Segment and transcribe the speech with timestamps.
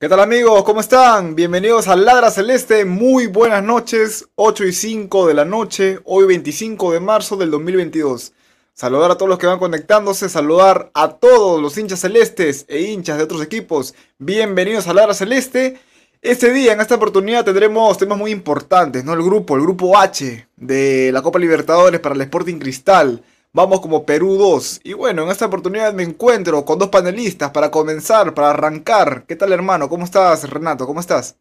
[0.00, 0.62] ¿Qué tal amigos?
[0.62, 1.34] ¿Cómo están?
[1.34, 2.84] Bienvenidos a Ladra Celeste.
[2.84, 4.28] Muy buenas noches.
[4.36, 5.98] 8 y 5 de la noche.
[6.04, 8.32] Hoy 25 de marzo del 2022.
[8.74, 10.28] Saludar a todos los que van conectándose.
[10.28, 13.96] Saludar a todos los hinchas celestes e hinchas de otros equipos.
[14.18, 15.80] Bienvenidos a Ladra Celeste.
[16.22, 19.14] Este día, en esta oportunidad, tendremos temas muy importantes, ¿no?
[19.14, 23.20] El grupo, el grupo H de la Copa Libertadores para el Sporting Cristal.
[23.52, 24.80] Vamos como Perú 2.
[24.84, 29.24] Y bueno, en esta oportunidad me encuentro con dos panelistas para comenzar, para arrancar.
[29.26, 29.88] ¿Qué tal hermano?
[29.88, 30.86] ¿Cómo estás Renato?
[30.86, 31.38] ¿Cómo estás?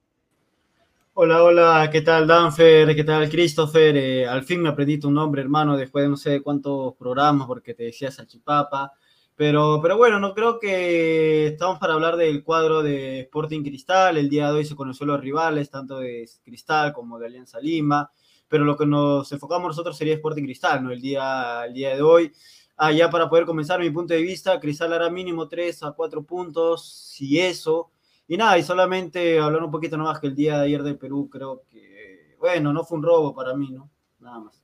[1.14, 2.96] Hola, hola, ¿qué tal Danfer?
[2.96, 3.98] ¿Qué tal Christopher?
[3.98, 7.74] Eh, al fin me aprendí tu nombre, hermano, después de no sé cuántos programas, porque
[7.74, 8.94] te decía Salchipapa.
[9.36, 14.18] Pero, pero bueno, no creo que estamos para hablar del cuadro de Sporting Cristal.
[14.18, 18.10] El día de hoy se conoció los rivales, tanto de Cristal como de Alianza Lima.
[18.48, 20.92] Pero lo que nos enfocamos nosotros sería Sporting Cristal, ¿no?
[20.92, 22.32] El día, el día de hoy.
[22.78, 26.24] Ah, ya para poder comenzar mi punto de vista, Cristal hará mínimo 3 a 4
[26.24, 27.92] puntos, si eso.
[28.28, 31.30] Y nada, y solamente hablar un poquito más que el día de ayer del Perú,
[31.30, 33.90] creo que, bueno, no fue un robo para mí, ¿no?
[34.20, 34.62] Nada más.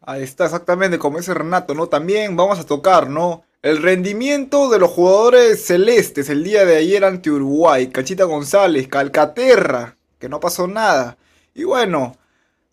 [0.00, 1.86] Ahí está, exactamente, como dice Renato, ¿no?
[1.88, 3.44] También vamos a tocar, ¿no?
[3.60, 7.88] El rendimiento de los jugadores celestes el día de ayer ante Uruguay.
[7.88, 11.18] Cachita González, Calcaterra, que no pasó nada.
[11.54, 12.16] Y bueno,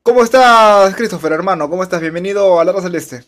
[0.06, 1.68] ¿cómo estás, Christopher, hermano?
[1.68, 2.00] ¿Cómo estás?
[2.00, 3.24] Bienvenido a la Celeste.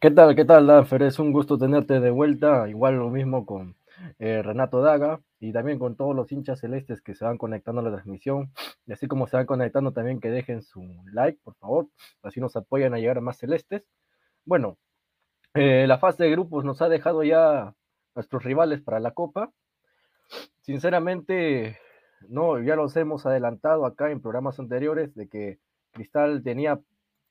[0.00, 1.04] ¿Qué tal, qué tal, Danfer?
[1.04, 2.68] Es un gusto tenerte de vuelta.
[2.68, 3.76] Igual lo mismo con
[4.18, 7.84] eh, Renato Daga y también con todos los hinchas celestes que se van conectando a
[7.84, 8.52] la transmisión.
[8.86, 10.82] Y así como se van conectando, también que dejen su
[11.12, 11.86] like, por favor.
[12.24, 13.84] Así nos apoyan a llegar a más celestes.
[14.44, 14.78] Bueno,
[15.54, 17.72] eh, la fase de grupos nos ha dejado ya
[18.16, 19.52] nuestros rivales para la Copa.
[20.62, 21.78] Sinceramente,
[22.28, 25.58] no, ya los hemos adelantado acá en programas anteriores de que
[25.92, 26.80] Cristal tenía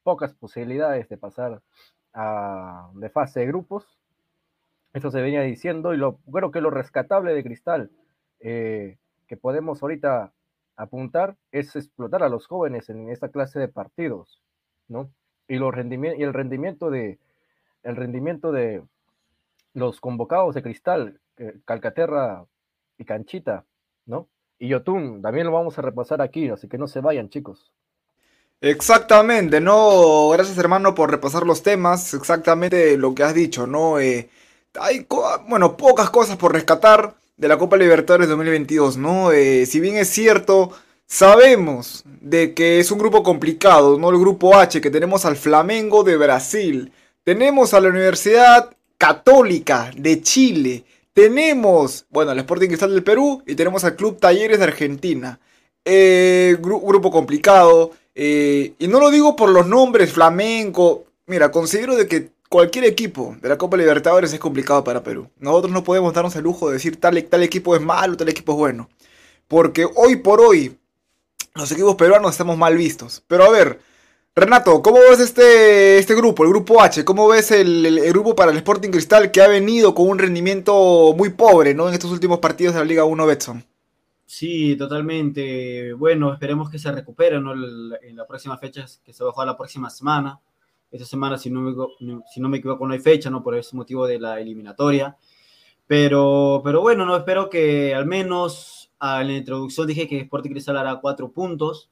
[0.04, 1.62] pocas posibilidades de pasar
[2.14, 3.98] a, de fase de grupos.
[4.94, 7.92] Eso se venía diciendo y lo, creo que lo rescatable de Cristal
[8.40, 8.98] eh,
[9.28, 10.34] que podemos ahorita
[10.76, 14.42] apuntar es explotar a los jóvenes en esta clase de partidos,
[14.88, 15.12] ¿no?
[15.48, 17.20] Y, los y el rendimiento de,
[17.84, 18.84] el rendimiento de
[19.74, 22.46] los convocados de Cristal, eh, Calcaterra
[22.98, 23.66] y Canchita,
[24.06, 24.28] ¿no?
[24.62, 27.72] Y Yotun, también lo vamos a repasar aquí, así que no se vayan, chicos.
[28.62, 30.30] Exactamente, ¿no?
[30.30, 32.14] Gracias, hermano, por repasar los temas.
[32.14, 34.00] Exactamente lo que has dicho, ¿no?
[34.00, 34.30] Eh,
[34.80, 35.08] hay,
[35.50, 39.32] bueno, pocas cosas por rescatar de la Copa Libertadores 2022, ¿no?
[39.32, 40.72] Eh, si bien es cierto,
[41.08, 44.12] sabemos de que es un grupo complicado, ¿no?
[44.12, 46.94] El grupo H, que tenemos al Flamengo de Brasil,
[47.24, 48.70] tenemos a la Universidad
[49.00, 50.84] Católica de Chile.
[51.14, 55.40] Tenemos, bueno, al Sporting Cristal del Perú y tenemos al Club Talleres de Argentina.
[55.84, 57.92] Eh, grupo complicado.
[58.16, 61.06] Eh, y no lo digo por los nombres flamenco.
[61.26, 65.30] Mira, considero de que cualquier equipo de la Copa Libertadores es complicado para Perú.
[65.38, 68.54] Nosotros no podemos darnos el lujo de decir tal, tal equipo es malo, tal equipo
[68.54, 68.90] es bueno.
[69.48, 70.78] Porque hoy por hoy
[71.56, 73.24] los equipos peruanos estamos mal vistos.
[73.28, 73.80] Pero a ver,
[74.34, 77.04] Renato, ¿cómo ves este, este grupo, el grupo H?
[77.04, 81.32] ¿Cómo ves el, grupo para el Sporting Cristal que ha venido con un rendimiento muy
[81.32, 81.90] pobre ¿no?
[81.90, 83.66] en estos últimos partidos de la Liga 1 Betson?
[84.26, 85.92] Sí, totalmente.
[85.92, 89.58] Bueno, esperemos que se recupere en las próximas fechas, que se va a jugar la
[89.58, 90.40] próxima semana.
[90.90, 91.74] Esta semana, si no, me,
[92.34, 93.44] si no me equivoco, no hay fecha, ¿no?
[93.44, 95.18] Por ese motivo de la eliminatoria.
[95.88, 100.78] Pero, pero bueno, no espero que al menos en la introducción dije que Sporting Cristal
[100.78, 101.90] hará cuatro puntos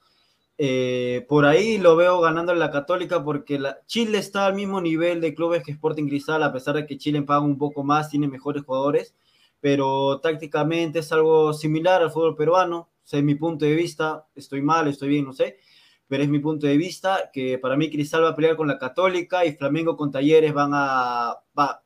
[0.62, 4.82] eh, por ahí lo veo ganando en la Católica porque la, Chile está al mismo
[4.82, 8.10] nivel de clubes que Sporting Cristal, a pesar de que Chile paga un poco más,
[8.10, 9.16] tiene mejores jugadores,
[9.62, 12.90] pero tácticamente es algo similar al fútbol peruano.
[13.10, 15.60] es mi punto de vista, estoy mal, estoy bien, no sé,
[16.10, 18.78] pero es mi punto de vista que para mí Cristal va a pelear con la
[18.78, 21.38] Católica y Flamengo con Talleres van a,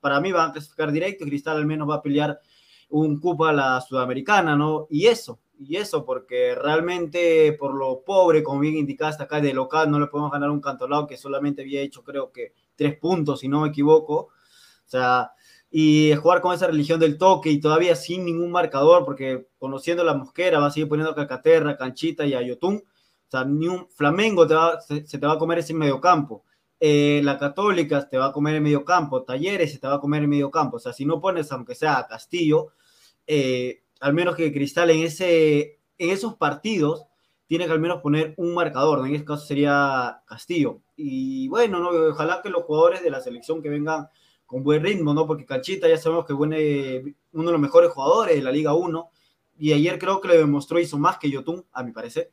[0.02, 2.40] para mí van a clasificar directo, Cristal al menos va a pelear
[2.90, 4.88] un cupo a la Sudamericana, ¿no?
[4.90, 9.90] Y eso, y eso, porque realmente por lo pobre, como bien indicaste acá de local,
[9.90, 13.48] no le podemos ganar un cantolao que solamente había hecho creo que tres puntos, si
[13.48, 14.16] no me equivoco.
[14.16, 14.32] O
[14.86, 15.32] sea,
[15.76, 20.14] y jugar con esa religión del toque y todavía sin ningún marcador, porque conociendo la
[20.14, 22.76] mosquera va a seguir poniendo a Calcaterra, Canchita y a Yotun.
[22.76, 26.44] O sea, ni un Flamengo te va, se, te va a comer ese mediocampo.
[26.80, 29.24] Eh, la Católica te va a comer el mediocampo.
[29.24, 30.78] Talleres se te va a comer el mediocampo.
[30.78, 32.74] O sea, si no pones, aunque sea a Castillo,
[33.26, 37.06] eh, al menos que Cristal en, ese, en esos partidos
[37.48, 40.82] tiene que al menos poner un marcador, en este caso sería Castillo.
[40.98, 41.90] Y bueno, ¿no?
[42.10, 44.10] ojalá que los jugadores de la selección que vengan
[44.46, 45.26] con buen ritmo, ¿no?
[45.26, 49.10] Porque Cachita ya sabemos que es uno de los mejores jugadores de la Liga 1.
[49.58, 52.30] Y ayer creo que lo demostró, hizo más que Yotun, a mi parecer.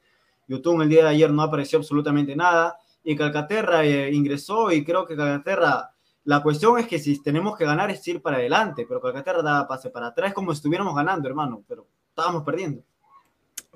[0.48, 2.78] Yotun el día de ayer no apareció absolutamente nada.
[3.04, 7.64] Y Calcaterra eh, ingresó y creo que Calcaterra la cuestión es que si tenemos que
[7.64, 11.28] ganar es ir para adelante, pero Calcaterra da pase para atrás como si estuviéramos ganando,
[11.28, 12.82] hermano, pero estábamos perdiendo.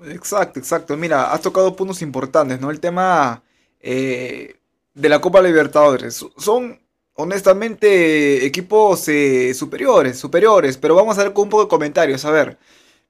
[0.03, 0.95] Exacto, exacto.
[0.97, 2.69] Mira, has tocado puntos importantes, ¿no?
[2.69, 3.41] El tema
[3.79, 4.55] eh,
[4.93, 6.25] de la Copa Libertadores.
[6.37, 6.79] Son,
[7.15, 12.25] honestamente, equipos eh, superiores, superiores, pero vamos a ver con un poco de comentarios.
[12.25, 12.57] A ver,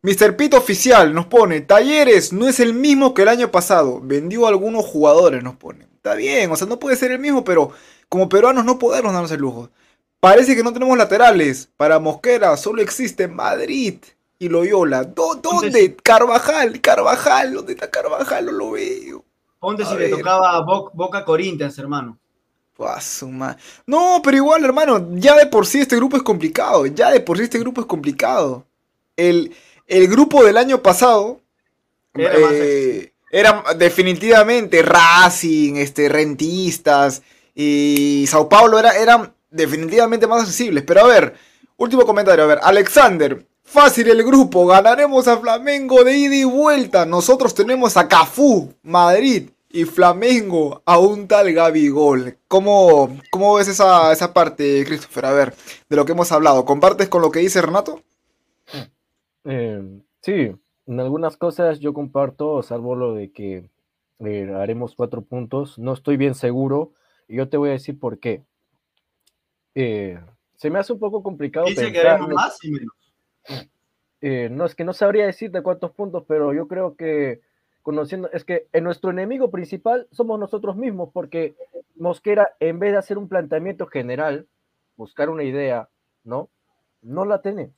[0.01, 0.37] Mr.
[0.37, 4.49] Pito Oficial nos pone, Talleres no es el mismo que el año pasado, vendió a
[4.49, 5.87] algunos jugadores, nos pone.
[5.95, 7.71] Está bien, o sea, no puede ser el mismo, pero
[8.15, 9.69] como peruanos no podemos darnos el lujo.
[10.21, 11.67] Parece que no tenemos laterales.
[11.75, 13.97] Para Mosquera solo existe Madrid
[14.39, 15.03] y Loyola.
[15.03, 15.97] ¿Dónde?
[16.01, 18.45] Carvajal, Carvajal, ¿dónde está Carvajal?
[18.45, 19.25] No lo veo.
[19.59, 22.17] Ponte si le tocaba Boca Corinthians, hermano.
[23.85, 26.85] No, pero igual, hermano, ya de por sí este grupo es complicado.
[26.85, 28.65] Ya de por sí este grupo es complicado.
[29.17, 29.53] El,
[29.87, 31.41] el grupo del año pasado
[33.29, 37.21] eran definitivamente Racing, este, Rentistas
[37.55, 40.83] y Sao Paulo era, eran definitivamente más accesibles.
[40.83, 41.33] Pero a ver,
[41.77, 47.05] último comentario, a ver, Alexander, fácil el grupo, ganaremos a Flamengo de ida y vuelta.
[47.05, 52.37] Nosotros tenemos a Cafú, Madrid y Flamengo a un tal Gabigol.
[52.47, 55.25] ¿Cómo, cómo ves esa, esa parte, Christopher?
[55.25, 55.53] A ver,
[55.89, 56.65] de lo que hemos hablado.
[56.65, 58.01] ¿Compartes con lo que dice Renato?
[59.45, 60.51] Eh, sí,
[60.87, 63.69] en algunas cosas yo comparto, salvo lo de que
[64.19, 65.77] eh, haremos cuatro puntos.
[65.77, 66.91] No estoy bien seguro
[67.27, 68.43] y yo te voy a decir por qué.
[69.73, 70.19] Eh,
[70.55, 71.65] se me hace un poco complicado.
[71.65, 72.93] Dice que pensar- haremos más y menos.
[74.21, 77.41] eh, no es que no sabría decirte cuántos puntos, pero yo creo que
[77.81, 81.55] conociendo, es que en nuestro enemigo principal somos nosotros mismos, porque
[81.95, 84.47] Mosquera, en vez de hacer un planteamiento general,
[84.97, 85.89] buscar una idea,
[86.23, 86.49] ¿no?
[87.01, 87.71] No la tiene,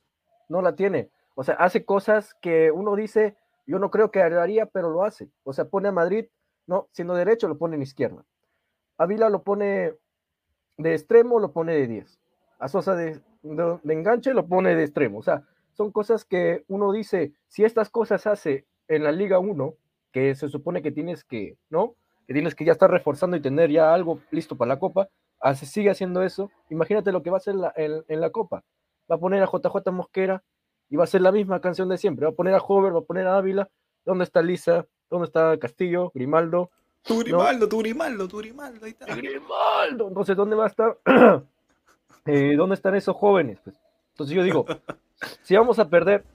[0.47, 1.09] no la tiene.
[1.35, 3.35] O sea, hace cosas que uno dice,
[3.65, 5.29] yo no creo que haría, pero lo hace.
[5.43, 6.27] O sea, pone a Madrid,
[6.67, 8.23] no, siendo derecho, lo pone en izquierda.
[8.97, 9.93] Ávila lo pone
[10.77, 12.19] de extremo, lo pone de 10.
[12.59, 15.19] A Sosa de, enganche, lo pone de extremo.
[15.19, 19.75] O sea, son cosas que uno dice, si estas cosas hace en la Liga 1,
[20.11, 21.95] que se supone que tienes que, ¿no?
[22.25, 25.65] Que tienes que ya estar reforzando y tener ya algo listo para la Copa, hace,
[25.65, 28.63] sigue haciendo eso, imagínate lo que va a hacer en, en, la Copa.
[29.09, 30.43] Va a poner a JJ Mosquera
[30.89, 32.25] y va a ser la misma canción de siempre.
[32.25, 33.69] Va a poner a Hover, va a poner a Ávila.
[34.05, 34.87] ¿Dónde está Lisa?
[35.09, 36.11] ¿Dónde está Castillo?
[36.13, 36.71] Grimaldo.
[37.07, 37.69] Tu Grimaldo, ¿no?
[37.69, 39.15] tu Grimaldo, tu Grimaldo, ahí está.
[39.15, 40.07] Grimaldo.
[40.09, 40.97] Entonces, ¿dónde va a estar?
[42.25, 43.59] eh, ¿Dónde están esos jóvenes?
[43.63, 43.79] Pues,
[44.11, 44.65] entonces yo digo,
[45.43, 46.25] si vamos a perder,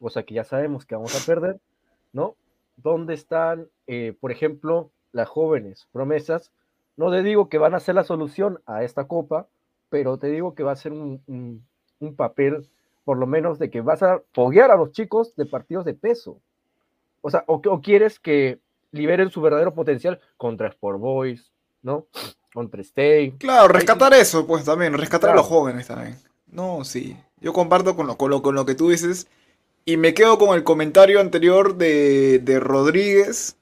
[0.00, 1.58] o sea que ya sabemos que vamos a perder,
[2.12, 2.36] ¿no?
[2.76, 6.52] ¿Dónde están, eh, por ejemplo, las jóvenes promesas?
[6.96, 9.46] No te digo que van a ser la solución a esta copa,
[9.88, 11.66] pero te digo que va a ser un, un,
[12.00, 12.68] un papel,
[13.04, 16.38] por lo menos, de que vas a foguear a los chicos de partidos de peso.
[17.22, 18.58] O sea, o, o quieres que
[18.92, 22.06] liberen su verdadero potencial contra Sport Boys, ¿no?
[22.54, 23.32] Contra Stay.
[23.32, 25.40] Claro, rescatar eso, pues también, rescatar claro.
[25.40, 26.16] a los jóvenes también.
[26.46, 27.16] No, sí.
[27.40, 29.26] Yo comparto con lo, con lo, con lo que tú dices.
[29.84, 33.56] Y me quedo con el comentario anterior de, de Rodríguez,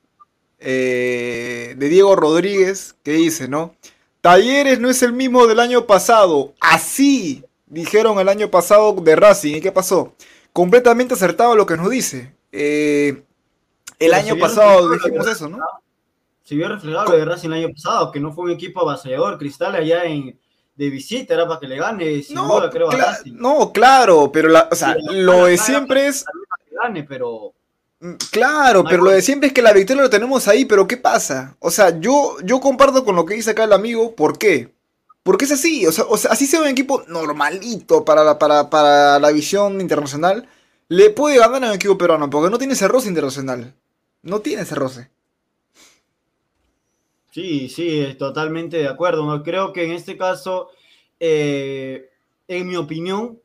[0.59, 3.75] eh, de Diego Rodríguez, que dice, ¿no?
[4.21, 6.53] Talleres no es el mismo del año pasado.
[6.61, 9.55] Así dijeron el año pasado de Racing.
[9.55, 10.13] ¿Y qué pasó?
[10.53, 12.35] Completamente acertado lo que nos dice.
[12.53, 13.23] Eh,
[14.01, 15.59] el año pasado dijimos eso, ¿no?
[16.43, 19.39] Se vio reflejado lo de Racing el año pasado, que no fue un equipo avasallador.
[19.39, 20.37] Cristal allá en,
[20.75, 22.89] de visita era para que le gane, sin no, duda, creo.
[22.89, 26.25] Cla no, claro, pero la, o sea, sí, lo de siempre es.
[26.65, 27.53] Que gane, pero.
[28.31, 31.55] Claro, pero lo de siempre es que la victoria lo tenemos ahí, pero ¿qué pasa?
[31.59, 34.73] O sea, yo, yo comparto con lo que dice acá el amigo, ¿por qué?
[35.23, 38.71] Porque es así, o sea, o sea así sea un equipo normalito para la, para,
[38.71, 40.49] para la visión internacional,
[40.89, 43.75] le puede ganar a un equipo peruano, porque no tiene ese roce internacional.
[44.23, 45.11] No tiene ese roce.
[47.31, 49.25] Sí, sí, totalmente de acuerdo.
[49.25, 49.43] ¿no?
[49.43, 50.71] Creo que en este caso,
[51.19, 52.11] eh,
[52.49, 53.41] en mi opinión,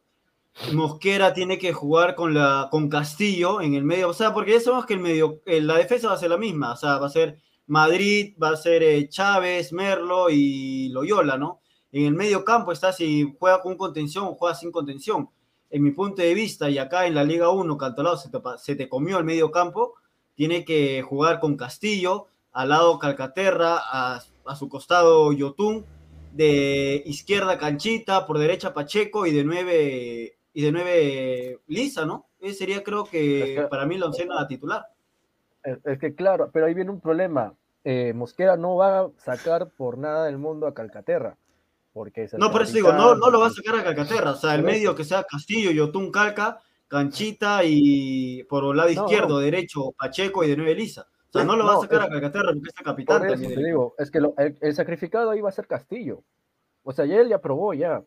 [0.74, 4.10] Mosquera tiene que jugar con, la, con Castillo en el medio.
[4.10, 6.38] O sea, porque ya sabemos que el medio, eh, la defensa va a ser la
[6.38, 6.74] misma.
[6.74, 11.62] O sea, va a ser Madrid, va a ser eh, Chávez, Merlo y Loyola, ¿no?
[11.92, 15.30] En el medio campo está si juega con contención o juega sin contención.
[15.70, 18.76] En mi punto de vista, y acá en la Liga 1, Cantolao se te, se
[18.76, 19.96] te comió el medio campo,
[20.36, 25.86] tiene que jugar con Castillo, al lado Calcaterra, a, a, su costado Yotun,
[26.34, 32.28] de izquierda Canchita, por derecha Pacheco y de nueve, y de nueve Lisa, ¿no?
[32.40, 34.86] Ese sería creo que, es que para mí la oncena titular.
[35.64, 37.54] Es, que claro, pero ahí viene un problema.
[37.84, 41.38] Eh, Mosquera no va a sacar por nada del mundo a Calcaterra.
[41.94, 44.32] Porque es no, por eso digo, no, no lo va a sacar a Calcaterra.
[44.32, 49.04] O sea, el medio que sea Castillo, Yotun, Calca, Canchita y por el lado no,
[49.06, 49.40] izquierdo, no.
[49.40, 51.08] derecho, Pacheco y de nueve Lisa.
[51.30, 53.28] O sea, no lo va a sacar es, a Calcaterra porque es el capitán por
[53.28, 53.56] eso también.
[53.56, 56.24] Te digo, es que lo, el, el, sacrificado ahí va a ser Castillo.
[56.84, 58.04] O sea, ya él ya probó ya.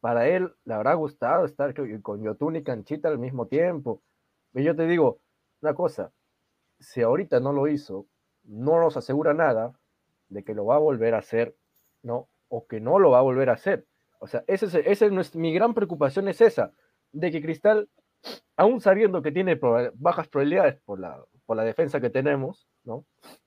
[0.00, 4.02] Para él le habrá gustado estar con Yotun y Canchita al mismo tiempo.
[4.54, 5.20] Y yo te digo
[5.60, 6.12] una cosa,
[6.80, 8.06] si ahorita no lo hizo,
[8.44, 9.72] no nos asegura nada
[10.28, 11.56] de que lo va a volver a hacer,
[12.02, 12.28] ¿no?
[12.48, 13.86] O que no lo va a volver a hacer.
[14.18, 16.72] O sea, ese es, ese es mi gran preocupación es esa,
[17.12, 17.88] de que Cristal,
[18.56, 19.58] aún sabiendo que tiene
[19.94, 23.04] bajas probabilidades por la, por la defensa que tenemos, ¿no?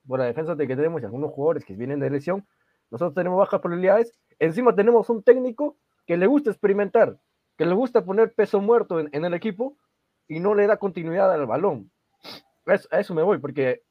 [0.08, 2.48] Por la defensa que tenemos y algunos jugadores que vienen de lesión,
[2.92, 7.18] nosotros tenemos bajas probabilidades, encima tenemos un técnico que le gusta experimentar,
[7.58, 9.78] que le gusta poner peso muerto en, el equipo
[10.28, 11.92] y no le da continuidad al balón.
[12.66, 13.84] A eso, me voy, porque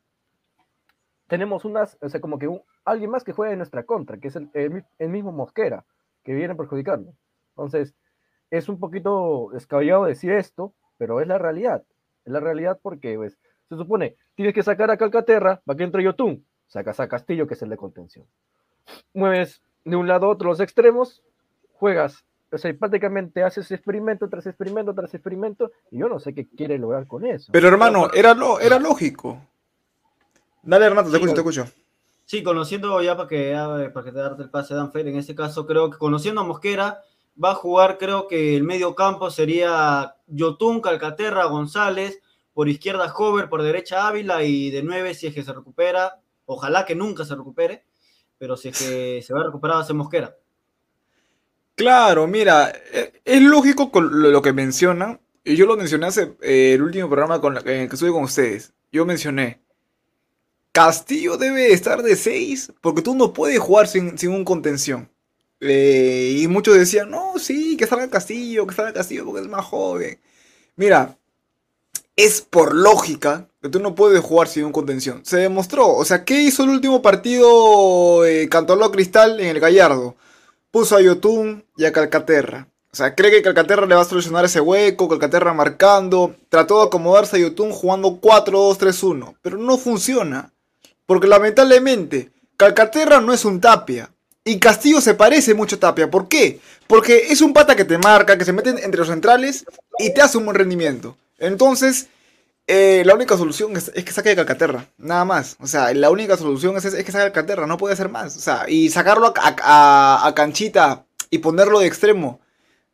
[1.29, 2.49] tenemos unas, o sea, como que
[2.85, 5.85] alguien más que juega en nuestra contra, que es el, mismo Mosquera,
[6.23, 7.15] que viene a perjudicarnos.
[7.51, 7.95] Entonces,
[8.59, 11.83] es un poquito descabellado decir esto, pero es la realidad.
[12.25, 13.37] Es la realidad porque, pues,
[13.69, 16.45] Se supone, tienes que sacar a Calcaterra para que entre Yotun.
[16.67, 18.27] Sacas a Castillo, que es el de contención.
[19.15, 21.23] Mueves de un lado a otro los extremos,
[21.73, 26.47] juegas, o sea, prácticamente haces experimento tras experimento tras experimento, y yo no sé qué
[26.47, 27.51] quiere lograr con eso.
[27.53, 29.41] Pero hermano, era, lo, era lógico.
[30.63, 31.67] Dale, Renato, te escucho, te escucho.
[32.27, 35.35] Sí, conociendo ya para que, para que te darte el pase a Danfer, en este
[35.35, 37.03] caso creo que conociendo a Mosquera,
[37.43, 42.21] va a jugar, creo que el medio campo sería Yotun, Calcaterra, González,
[42.53, 46.85] por izquierda Hover, por derecha Ávila y de nueve si es que se recupera, ojalá
[46.85, 47.85] que nunca se recupere,
[48.39, 50.37] pero si es que se va a recuperar va a Mosquera.
[51.75, 56.83] Claro, mira, e, es lógico lo que menciona, y yo lo mencioné hace eh, el
[56.83, 58.73] último programa con en el que estuve con ustedes.
[58.93, 59.61] Yo mencioné,
[60.73, 65.11] Castillo debe estar de 6 porque tú no puedes jugar sin, un contención.
[65.61, 69.65] Eh, y muchos decían, no, sí, que salga Castillo, que salga Castillo porque es más
[69.65, 70.19] joven.
[70.77, 71.17] Mira,
[72.17, 75.25] es por lógica que tú no puedes jugar sin un contención.
[75.25, 75.95] Se demostró.
[75.95, 78.49] O sea, ¿qué hizo el último partido eh,
[78.93, 80.17] Cristal en el Gallardo?
[80.71, 82.69] Puso a Yotun y a Calcaterra.
[82.93, 86.37] O sea, cree que Calcaterra le va a solucionar ese hueco, Calcaterra marcando.
[86.49, 89.37] Trató de acomodarse a Yotun jugando 4-2-3-1.
[89.43, 90.53] Pero no funciona.
[91.07, 94.14] Porque lamentablemente, Calcaterra no es un tapia.
[94.47, 96.11] Y Castillo se parece mucho a Tapia.
[96.11, 96.61] ¿Por qué?
[96.87, 99.65] Porque es un pata que te marca, que se mete entre los centrales
[99.99, 101.17] y te hace un buen rendimiento.
[101.39, 102.09] Entonces,
[102.67, 104.87] eh, la única solución es, que saque de Calcaterra.
[104.99, 105.57] Nada más.
[105.61, 107.67] O sea, la única solución es, que saque de Calcaterra.
[107.67, 108.37] No puede ser más.
[108.37, 112.41] O sea, y sacarlo a, canchita y ponerlo de extremo.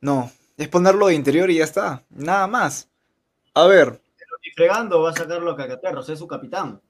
[0.00, 0.30] No.
[0.56, 2.04] Es ponerlo de interior y ya está.
[2.10, 2.88] Nada más.
[3.54, 4.00] A ver.
[4.16, 5.98] Pero ni fregando va a sacarlo a Calcaterra.
[5.98, 6.80] O sea, es su capitán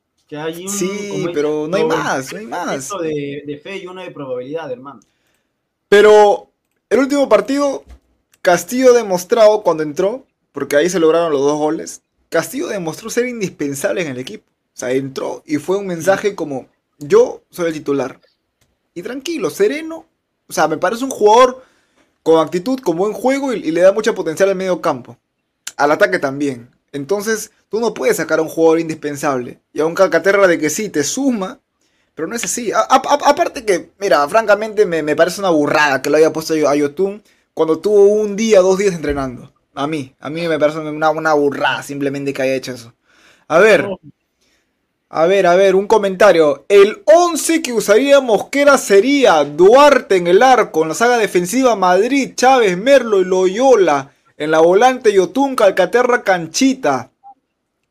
[0.69, 2.91] sí, pero no hay más, no hay más.
[3.03, 5.01] De, de fe y uno de probabilidad, hermano.
[5.89, 6.51] Pero
[6.89, 7.85] el último partido,
[8.43, 14.03] Castillo demostrado cuando entró, porque ahí se lograron los dos goles, Castillo demostró ser indispensable
[14.03, 14.45] en el equipo.
[14.49, 16.69] O sea, entró y fue un mensaje como,
[16.99, 18.21] yo soy el titular.
[18.95, 20.07] Y tranquilo, sereno.
[20.49, 21.65] O sea, me parece un jugador
[22.23, 25.17] con actitud, con buen juego y, y le da mucha potencial al medio campo.
[25.77, 26.71] Al ataque también.
[26.93, 29.61] Entonces, tú no puedes sacar a un jugador indispensable.
[29.73, 31.61] Y a un Calcaterra de que sí, te suma,
[32.15, 32.73] pero no es así.
[32.73, 37.23] aparte que, mira, francamente me, parece una burrada que lo haya puesto a Yotun
[37.55, 39.53] cuando tuvo un día, dos días entrenando.
[39.75, 42.95] A mí, a mí me parece una, una burrada simplemente que haya hecho eso.
[43.49, 43.89] A ver,
[45.13, 46.67] a ver, a ver, un comentario.
[46.69, 52.35] El 11 que usaría Mosquera sería Duarte en el arco, en la saga defensiva Madrid,
[52.37, 54.13] Chávez, Merlo y Loyola.
[54.41, 57.11] En la volante Yotun, Calcaterra, Canchita.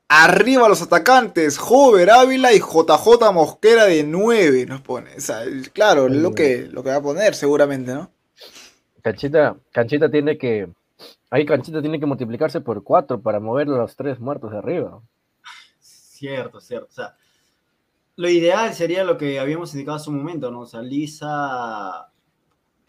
[0.07, 5.11] Arriba los atacantes, Jover Ávila y JJ Mosquera de 9 nos pone.
[5.73, 8.09] claro, es lo que, lo que va a poner seguramente, ¿no?
[9.03, 10.67] Canchita, Canchita tiene que.
[11.29, 14.99] Ahí Canchita tiene que multiplicarse por 4 para mover los tres muertos de arriba.
[15.79, 16.87] Cierto, cierto.
[16.89, 17.15] O sea,
[18.15, 20.61] lo ideal sería lo que habíamos indicado hace un momento, ¿no?
[20.61, 22.09] O sea, Lisa,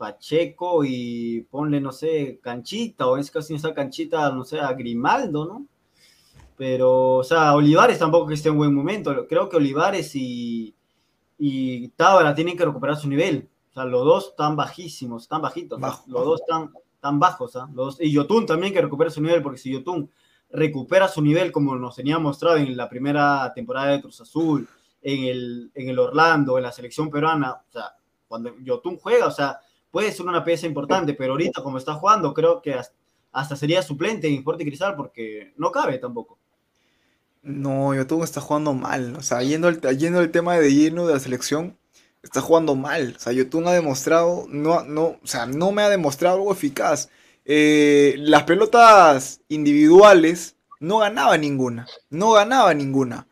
[0.00, 4.58] Pacheco y ponle, no sé, Canchita, o en este caso no está Canchita, no sé,
[4.58, 5.66] a Grimaldo, ¿no?
[6.56, 9.26] Pero, o sea, Olivares tampoco que esté en buen momento.
[9.28, 10.74] Creo que Olivares y,
[11.38, 13.50] y Tábara tienen que recuperar su nivel.
[13.68, 15.78] O sea, los dos están bajísimos, están bajitos.
[16.06, 17.56] Los dos están tan bajos.
[17.56, 17.68] ¿ah?
[17.74, 20.10] Los y Yotun también que recupera su nivel, porque si Yotun
[20.50, 24.66] recupera su nivel como nos tenía mostrado en la primera temporada de Cruz Azul,
[25.02, 27.94] en el, en el Orlando, en la selección peruana, o sea,
[28.26, 32.34] cuando Yotun juega, o sea, puede ser una pieza importante, pero ahorita como está jugando,
[32.34, 32.76] creo que
[33.32, 36.38] hasta sería suplente en Sport Cristal porque no cabe tampoco.
[37.42, 39.16] No, Yotun está jugando mal.
[39.16, 41.76] O sea, yendo el, yendo el tema de lleno de la selección,
[42.22, 43.14] está jugando mal.
[43.16, 47.08] O sea, Yotun ha demostrado, no, no, o sea, no me ha demostrado algo eficaz.
[47.44, 51.86] Eh, las pelotas individuales no ganaba ninguna.
[52.10, 53.26] No ganaba ninguna.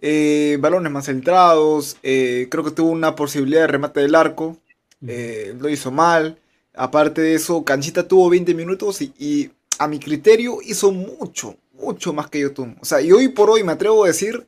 [0.00, 1.96] Eh, balones más centrados.
[2.02, 4.58] Eh, creo que tuvo una posibilidad de remate del arco.
[5.06, 6.38] Eh, lo hizo mal.
[6.74, 12.28] Aparte de eso, Canchita tuvo 20 minutos y, a mi criterio hizo mucho, mucho más
[12.28, 12.76] que Yotun.
[12.80, 14.46] O sea, y hoy por hoy me atrevo a decir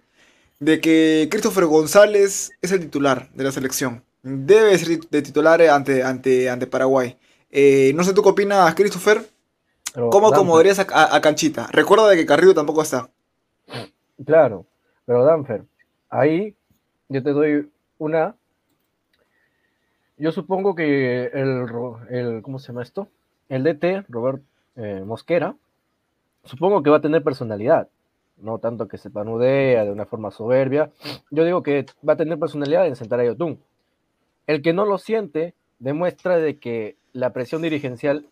[0.61, 4.05] de que Christopher González es el titular de la selección.
[4.23, 7.17] Debe ser de titular ante, ante, ante Paraguay.
[7.51, 9.27] Eh, no sé tú qué opinas, Christopher.
[9.95, 11.69] ¿Cómo acomodarías a, a, Canchita?
[11.71, 13.09] Recuerda de que Carrillo tampoco está.
[14.25, 14.67] Claro,
[15.07, 15.64] pero Danfer,
[16.11, 16.57] ahí
[17.09, 18.35] yo te doy una
[20.16, 21.66] yo supongo que el,
[22.11, 23.09] el, ¿cómo se llama esto?
[23.48, 24.42] El DT, Robert
[24.77, 25.57] eh, Mosquera,
[26.44, 27.88] supongo que va a tener personalidad,
[28.38, 30.90] no tanto que se panudea de una forma soberbia.
[31.31, 33.59] Yo digo que va a tener personalidad en sentar a Yotun.
[34.46, 38.27] El que no lo siente demuestra de que la presión dirigencial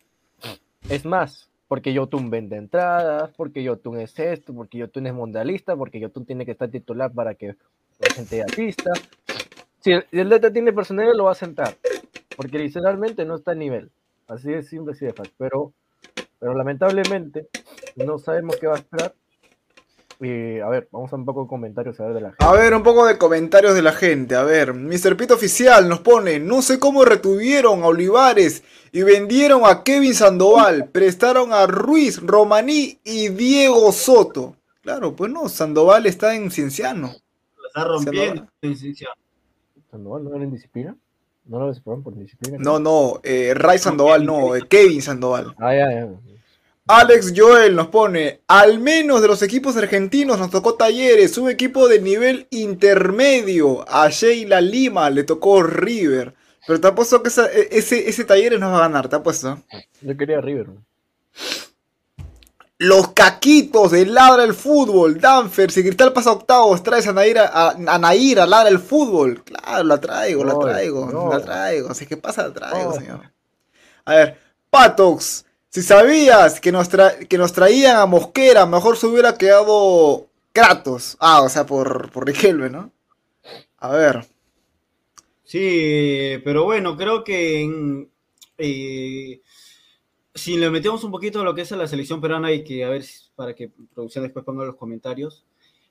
[0.89, 5.99] es más porque Yotun vende entradas, porque Yotun es esto, porque Yotun es mundialista, porque
[5.99, 7.55] Yotun tiene que estar titular para que
[7.99, 8.91] la gente asista.
[9.83, 11.75] Si el, el Delta tiene personalidad, lo va a sentar,
[12.37, 13.91] porque literalmente no está a nivel.
[14.27, 15.33] Así de simple, así de fácil.
[15.37, 15.73] Pero,
[16.39, 17.49] pero lamentablemente
[17.97, 19.13] no sabemos qué va a esperar.
[20.21, 22.45] Y a ver, vamos a un poco de comentarios a ver de la gente.
[22.45, 24.35] A ver, un poco de comentarios de la gente.
[24.35, 25.17] A ver, Mr.
[25.17, 30.87] Pito Oficial nos pone, no sé cómo retuvieron a Olivares y vendieron a Kevin Sandoval,
[30.89, 34.55] prestaron a Ruiz, Romaní y Diego Soto.
[34.81, 37.07] Claro, pues no, Sandoval está en Cienciano.
[37.07, 38.47] La está rompiendo.
[38.61, 39.22] en Cienciano.
[39.93, 40.95] ¿Sandoval no era en disciplina?
[41.45, 42.57] ¿No lo desprobaron por disciplina?
[42.59, 45.53] No, no, eh, Ray Sandoval no, eh, Kevin Sandoval.
[45.59, 46.09] Ah, ya, ya.
[46.87, 51.87] Alex Joel nos pone, al menos de los equipos argentinos nos tocó Talleres, un equipo
[51.87, 53.85] de nivel intermedio.
[53.87, 56.33] A Sheila Lima le tocó River.
[56.65, 59.59] Pero te apuesto que esa- e- ese, ese Talleres nos va a ganar, te apuesto.
[60.01, 60.69] Yo quería River.
[60.69, 60.83] ¿no?
[62.83, 65.19] Los caquitos de Ladra el Fútbol.
[65.19, 69.41] Danfer, si Cristal pasa octavos, traes a Naira, a, a Naira, Ladra el Fútbol.
[69.43, 71.29] Claro, la traigo, la traigo, no.
[71.29, 71.89] la traigo.
[71.89, 72.99] Así que pasa, la traigo, No.
[72.99, 73.31] señor.
[74.05, 74.37] A ver,
[74.69, 75.45] Patox.
[75.69, 81.15] Si sabías que nos, tra- que nos traían a Mosquera, mejor se hubiera quedado Kratos.
[81.19, 82.91] Ah, o sea, por, por Riquelme, ¿no?
[83.77, 84.27] A ver.
[85.43, 88.09] Sí, pero bueno, creo que en-
[88.57, 89.41] eh,
[90.35, 92.83] si le metemos un poquito a lo que es a la selección peruana y que
[92.83, 95.45] a ver para que producción después ponga los comentarios.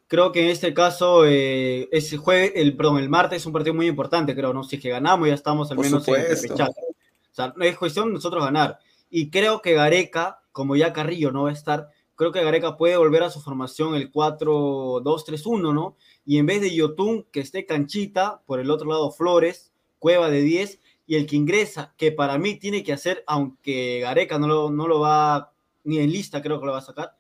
[0.09, 3.75] Creo que en este caso eh, ese jueves, el perdón, el martes es un partido
[3.75, 4.63] muy importante, creo, ¿no?
[4.63, 6.65] Si es que ganamos ya estamos al Por menos en el supuesto.
[6.65, 8.79] O sea, es cuestión de nosotros ganar.
[9.09, 12.97] Y creo que Gareca, como ya Carrillo no va a estar, creo que Gareca puede
[12.97, 15.97] volver a su formación el 4-2-3-1, ¿no?
[16.27, 20.43] Y en vez de Yotun, que esté canchita, por el otro lado Flores, Cueva de
[20.43, 24.71] 10, y el que ingresa, que para mí tiene que hacer, aunque Gareca no lo,
[24.71, 25.53] no lo va,
[25.85, 27.15] ni en lista creo que lo va a sacar,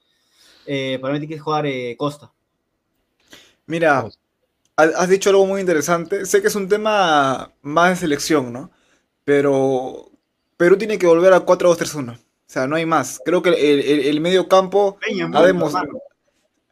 [0.66, 2.32] eh, para mí tiene que jugar eh, Costa.
[3.66, 4.08] Mira,
[4.76, 6.26] has dicho algo muy interesante.
[6.26, 8.70] Sé que es un tema más de selección, ¿no?
[9.24, 10.10] Pero
[10.56, 12.16] Perú tiene que volver a 4-2-3-1.
[12.16, 13.20] O sea, no hay más.
[13.24, 16.02] Creo que el, el- el medio campo Peña, ha demostrado.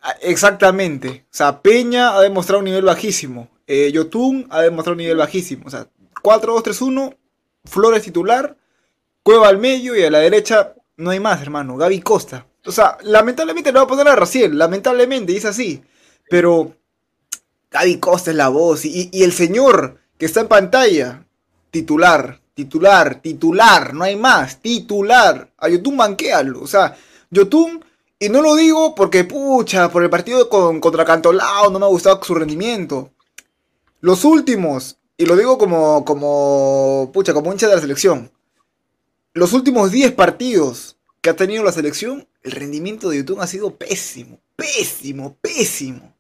[0.03, 1.25] Ah, Exactamente.
[1.27, 3.49] O sea, Peña ha demostrado un nivel bajísimo.
[3.67, 5.65] Eh, Yotun ha demostrado un nivel bajísimo.
[5.67, 5.89] O sea,
[6.23, 7.17] 4-2-3-1,
[7.65, 8.57] Flores titular,
[9.23, 11.77] Cueva al medio y a la derecha no hay más, hermano.
[11.77, 12.47] Gaby Costa.
[12.65, 15.83] O sea, lamentablemente lo va a poner a Raciel, lamentablemente, es así.
[16.29, 16.75] Pero
[17.71, 18.85] Gaby Costa es la voz.
[18.85, 21.25] Y, el señor que está en pantalla,
[21.71, 25.51] titular, titular, titular, no hay más, titular.
[25.59, 26.61] A Yotun banquéalo.
[26.61, 26.97] O sea,
[27.31, 27.85] Yotun,
[28.19, 31.89] y no lo digo porque, pucha, por el partido con, contra Cantolao no me ha
[31.89, 33.11] gustado su rendimiento.
[34.01, 38.33] Los últimos, y lo digo como, como, pucha, como hincha de la selección.
[39.35, 43.77] Los últimos 10 partidos que ha tenido la selección, el rendimiento de Yotun ha sido
[43.77, 46.17] pésimo, pésimo, pésimo.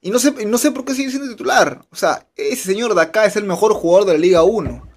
[0.00, 1.84] Y no sé, no sé por qué sigue siendo titular.
[1.90, 4.88] O sea, ese señor de acá es el mejor jugador de la Liga 1.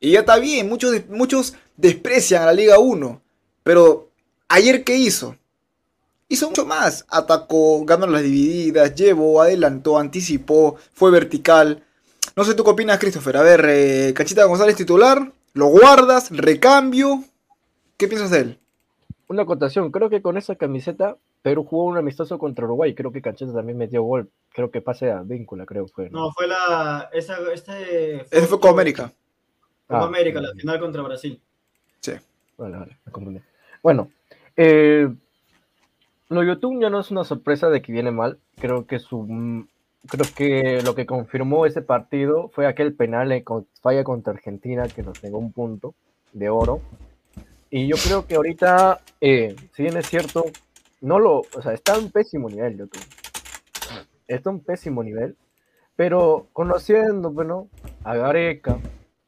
[0.00, 3.20] Y ya está bien, muchos, muchos desprecian a la Liga 1.
[3.62, 4.10] Pero,
[4.48, 5.36] ¿ayer qué hizo?
[6.28, 7.04] Hizo mucho más.
[7.10, 11.85] Atacó, ganó las divididas, llevó, adelantó, anticipó, fue vertical.
[12.36, 13.36] No sé tú qué opinas, Christopher.
[13.38, 17.24] A ver, eh, Cachita González titular, lo guardas, recambio.
[17.96, 18.58] ¿Qué piensas de él?
[19.28, 23.22] Una acotación, creo que con esa camiseta Perú jugó un amistoso contra Uruguay, creo que
[23.22, 26.10] Cancheta también metió gol, creo que pase a víncula, creo fue.
[26.10, 26.20] ¿no?
[26.26, 27.08] No, fue la.
[27.12, 29.10] Esa, este Ese fue Copa América.
[29.86, 30.60] Copa Ah, América, la vale.
[30.60, 31.40] final contra Brasil.
[32.00, 32.12] Sí.
[32.58, 33.40] Vale, vale, me confundí.
[33.82, 34.10] Bueno,
[34.56, 35.08] eh,
[36.28, 38.38] lo Yotun ya no es una sorpresa de que viene mal.
[38.60, 39.26] Creo que su
[40.06, 43.44] creo que lo que confirmó ese partido fue aquel penal en
[43.82, 45.94] falla contra Argentina que nos negó un punto
[46.32, 46.80] de oro.
[47.70, 50.44] Y yo creo que ahorita, eh, si bien es cierto,
[51.00, 53.02] no lo, o sea, está en pésimo nivel Yotun.
[54.28, 55.36] Está en pésimo nivel,
[55.94, 57.68] pero conociendo, bueno,
[58.02, 58.78] a Gareca,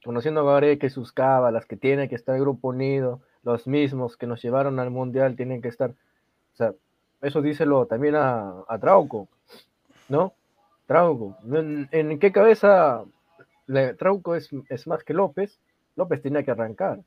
[0.05, 4.17] conociendo a Gareca y sus cábalas, que tiene que estar el grupo unido, los mismos
[4.17, 6.75] que nos llevaron al mundial tienen que estar, o sea,
[7.23, 9.29] eso díselo también a, a Trauco,
[10.09, 10.35] ¿no?
[10.89, 13.05] Trauco, ¿en, en qué cabeza
[13.67, 15.61] le- Trauco es, es más que López?
[15.97, 17.01] López tenía que arrancar,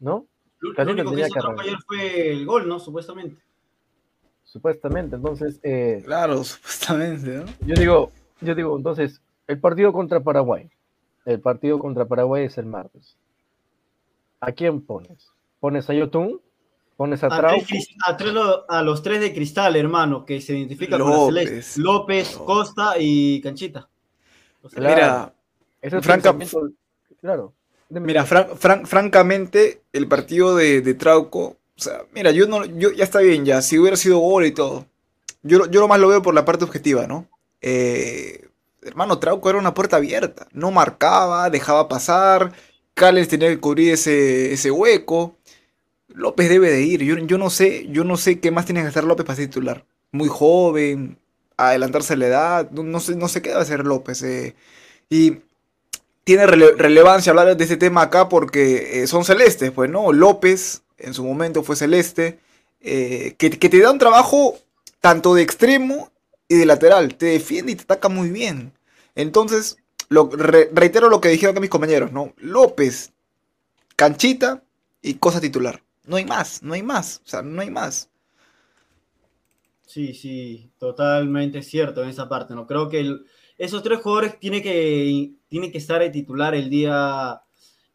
[0.00, 0.26] ¿no?
[0.60, 1.66] Lo, único que tendría hizo que Trump arrancar.
[1.66, 2.78] ayer fue el gol, ¿no?
[2.80, 3.36] Supuestamente.
[4.44, 7.44] Supuestamente, entonces, eh, Claro, supuestamente, ¿no?
[7.66, 10.70] Yo digo, yo digo, entonces, el partido contra Paraguay.
[11.26, 13.16] El partido contra Paraguay es el martes.
[14.40, 15.28] ¿A quién pones?
[15.60, 16.40] ¿Pones a Yotun?
[16.96, 20.56] ¿Pones a A, tres a tres lo- a los tres de cristal, hermano, que se
[20.56, 21.44] identifican con la López.
[21.46, 21.80] celeste.
[21.80, 23.88] López, Costa y Canchita.
[24.62, 25.32] O sea, Claro.
[25.82, 26.36] Mira, Franca-
[27.20, 27.52] Claro.
[27.90, 28.28] Mira, dime.
[28.28, 33.02] fran- fran- francamente, el partido de, de Trauco O sea, mira, yo no, yo ya
[33.04, 34.86] está bien ya, si hubiera sido gol y todo.
[35.42, 37.26] Yo, yo lo más lo veo por la parte objetiva, ¿no?
[37.60, 38.46] Eh,
[38.82, 40.46] hermano, Trauco era una puerta abierta.
[40.52, 42.52] No marcaba, dejaba pasar.
[42.94, 45.36] Cales tenía que cubrir ese, ese hueco.
[46.14, 47.02] López debe de ir.
[47.04, 49.84] Yo, no sé, yo no sé qué más tiene que hacer López para ser titular.
[50.12, 51.18] Muy joven,
[51.58, 52.70] adelantarse la edad.
[52.70, 54.22] No, sé, no sé qué debe hacer López.
[54.22, 54.54] eh.
[55.10, 55.38] Y
[56.24, 60.12] tiene rele- relevancia hablar de este tema acá porque eh, son celestes, pues, ¿no?
[60.12, 62.38] López en su momento fue celeste.
[62.80, 64.58] eh, que, te da un trabajo
[65.00, 66.10] tanto de extremo
[66.48, 67.16] y de lateral.
[67.16, 68.72] Te defiende y te ataca muy bien.
[69.14, 69.76] Entonces,
[70.10, 72.32] reitero lo que dijeron mis compañeros, ¿no?
[72.38, 73.12] López,
[73.96, 74.62] canchita
[75.02, 75.83] y cosa titular.
[76.06, 77.20] No hay más, no hay más.
[77.24, 78.08] O sea, no hay más.
[79.86, 82.66] Sí, sí, totalmente cierto en esa parte, ¿no?
[82.66, 83.26] Creo que el-
[83.58, 87.42] esos tres jugadores tienen que, que estar de titular el día,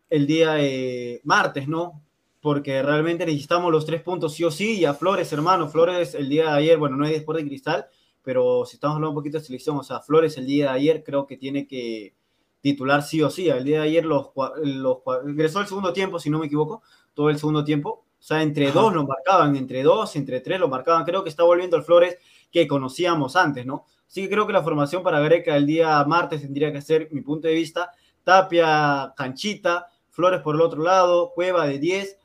[0.10, 2.04] el día eh, martes, ¿no?
[2.42, 6.30] Porque realmente necesitamos los tres puntos sí o sí, y a Flores, hermano, Flores el
[6.30, 7.88] día de ayer, bueno, no es después de Cristal,
[8.24, 11.04] pero si estamos hablando un poquito de selección, o sea, Flores el día de ayer
[11.04, 12.16] creo que tiene que
[12.62, 13.50] titular sí o sí.
[13.50, 14.28] El día de ayer los,
[14.64, 16.82] los ingresó el segundo tiempo, si no me equivoco,
[17.20, 18.06] todo el segundo tiempo.
[18.18, 18.80] O sea, entre Ajá.
[18.80, 21.04] dos lo marcaban, entre dos, entre tres lo marcaban.
[21.04, 22.18] Creo que está volviendo el Flores
[22.50, 23.84] que conocíamos antes, ¿no?
[24.08, 27.20] Así que creo que la formación para Gareca el día martes tendría que ser, mi
[27.20, 27.92] punto de vista,
[28.24, 32.18] Tapia, Canchita, Flores por el otro lado, Cueva de 10,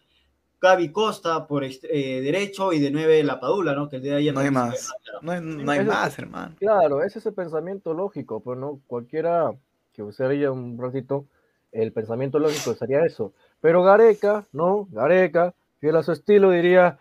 [0.61, 3.89] Gaby Costa por ext- eh, derecho y de 9 La Padula, ¿no?
[3.89, 4.93] Que el día de ayer No hay también más.
[5.03, 5.19] claro.
[5.23, 6.55] No hay, no hay más, hermano.
[6.59, 9.51] Claro, ese es el pensamiento lógico, pues no cualquiera
[9.93, 11.27] que usaría un ratito,
[11.73, 13.33] el pensamiento lógico sería eso.
[13.65, 14.87] Pero Gareca, ¿no?
[14.91, 16.99] Gareca, fiel a su estilo, diría,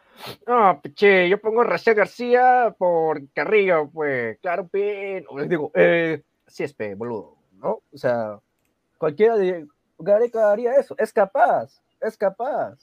[0.47, 5.71] no, che, yo pongo a Racía García por Carrillo, pues, claro, pe, o les digo,
[5.75, 7.81] eh, sí es pe, boludo, ¿no?
[7.93, 8.39] O sea,
[8.97, 9.67] cualquiera de
[9.99, 12.77] Gareca haría eso, es capaz, es capaz,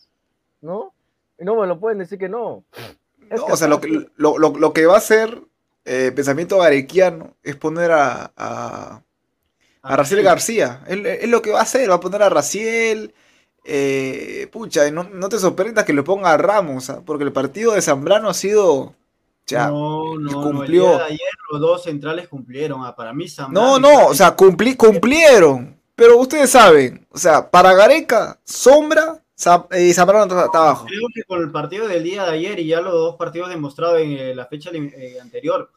[0.60, 0.92] ¿no?
[1.38, 2.62] Y no me lo pueden decir que no.
[3.30, 5.40] Es No, o sea, lo que, lo, lo- lo que va a hacer
[5.86, 9.00] eh, pensamiento garequiano es poner a, a,
[9.80, 10.82] a Raciel García.
[10.86, 13.14] Es, es lo que va a hacer, va a poner a Raciel.
[13.64, 17.02] Eh, pucha, no, no te sorprendas que le ponga a Ramos, ¿ah?
[17.04, 18.94] porque el partido de Zambrano ha sido.
[19.46, 20.84] Ya, no, no, no, cumplió.
[20.84, 22.84] el día de ayer los dos centrales cumplieron.
[22.84, 25.76] Ah, para mí, No, Zambrano no, Carrillo- o sea, cumpli- cumplieron.
[25.96, 30.86] Pero ustedes saben, o sea, para Gareca, Sombra Zam- y Zambrano está, abajo.
[30.86, 34.00] Creo que con el partido del día de ayer y ya los dos partidos demostrados
[34.00, 35.70] en eh, la fecha eh, anterior,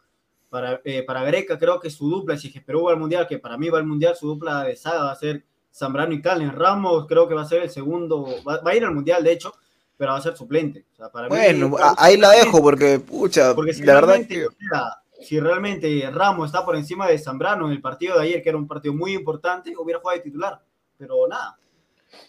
[0.49, 3.27] para, eh, para Greca creo que su dupla, si es que Perú va al Mundial,
[3.27, 5.43] que para mí va al Mundial, su dupla de saga va a ser
[5.73, 6.51] Zambrano y Calen.
[6.53, 9.31] Ramos creo que va a ser el segundo, va, va a ir al Mundial de
[9.33, 9.53] hecho,
[9.97, 10.85] pero va a ser suplente.
[10.93, 14.09] O sea, para mí- Bueno, a- ahí la dejo porque, pucha, Porque si la verdad
[14.09, 15.23] realmente, que...
[15.25, 18.57] si realmente Ramos está por encima de Zambrano en el partido de ayer, que era
[18.57, 20.59] un partido muy importante, hubiera jugado de titular.
[20.97, 21.57] Pero nada.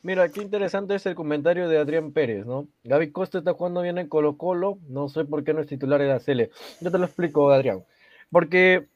[0.03, 2.67] Mira, qué interesante es el comentario de Adrián Pérez, ¿no?
[2.85, 6.01] Gaby Costa está jugando bien en Colo Colo, no sé por qué no es titular
[6.01, 6.51] en la Cele.
[6.81, 7.85] Yo te lo explico, Adrián.
[8.31, 8.89] Porque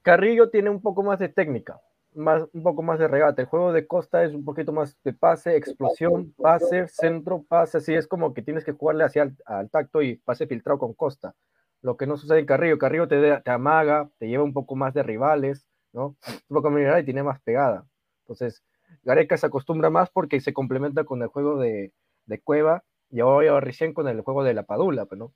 [0.00, 1.78] Carrillo tiene un poco más de técnica,
[2.14, 3.42] más, un poco más de regate.
[3.42, 7.94] El juego de Costa es un poquito más de pase, explosión, pase, centro, pase, así
[7.94, 11.34] es como que tienes que jugarle hacia el, al tacto y pase filtrado con Costa.
[11.82, 14.76] Lo que no sucede en Carrillo, Carrillo te, de- te amaga, te lleva un poco
[14.76, 16.16] más de rivales, ¿no?
[16.28, 17.86] Un poco más y tiene más pegada.
[18.22, 18.62] Entonces,
[19.02, 21.92] Gareca se acostumbra más porque se complementa con el juego de,
[22.26, 25.32] de Cueva y ahora recién con el juego de la Padula, pues, ¿no?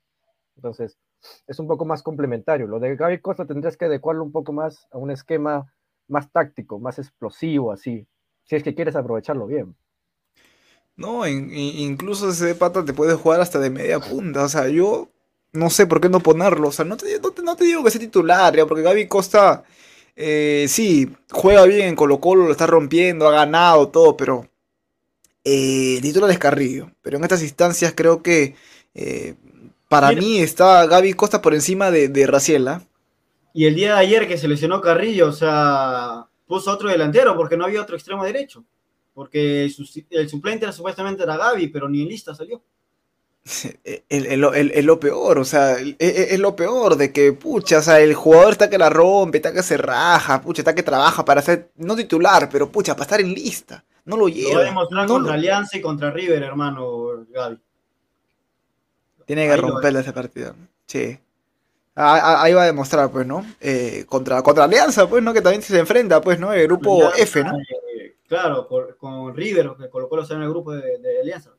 [0.55, 0.97] Entonces,
[1.47, 2.67] es un poco más complementario.
[2.67, 5.73] Lo de Gaby Costa tendrías que adecuarlo un poco más a un esquema
[6.07, 8.07] más táctico, más explosivo, así,
[8.45, 9.75] si es que quieres aprovecharlo bien.
[10.95, 14.43] No, in- in- incluso ese pata te puede jugar hasta de media punta.
[14.45, 15.09] O sea, yo
[15.53, 16.69] no sé por qué no ponerlo.
[16.69, 19.07] O sea, no te, no te, no te digo que sea titular, ya, porque Gaby
[19.07, 19.63] Costa,
[20.15, 24.47] eh, sí, juega bien en Colo Colo, lo está rompiendo, ha ganado todo, pero
[25.43, 26.91] eh, el titular es Carrillo.
[27.01, 28.55] Pero en estas instancias creo que
[28.95, 29.35] eh,
[29.89, 30.13] para Mira.
[30.13, 32.83] mí está Gaby Costa por encima de, de Raciela.
[33.57, 37.55] Y el día de ayer que se lesionó Carrillo, o sea, puso otro delantero porque
[37.55, 38.65] no había otro extremo derecho.
[39.13, 39.63] Porque
[40.09, 42.61] el suplente era, supuestamente era Gaby, pero ni en lista salió.
[44.09, 48.13] El- lo peor, o sea, es, es lo peor de que, pucha, o sea, el
[48.13, 51.69] jugador está que la rompe, está que se raja, pucha, está que trabaja para ser,
[51.77, 53.85] no titular, pero pucha, para estar en lista.
[54.03, 54.55] No lo Lo lleva.
[54.55, 57.57] va a demostrar no contra lo- Alianza y contra River, hermano Gaby.
[59.25, 60.55] tiene que ahí lo romperle ese partido.
[60.87, 61.17] Sí.
[61.95, 63.45] Ah, ah, Ahí va a demostrar, pues, ¿no?
[63.61, 65.33] Eh, contra, contra Alianza, pues, ¿no?
[65.33, 66.51] Que también se enfrenta, pues, ¿no?
[66.51, 67.57] El grupo Alianza, F, ¿no?
[67.57, 71.51] eh, claro, con, con River, que colocó los en el grupo de, de Alianza.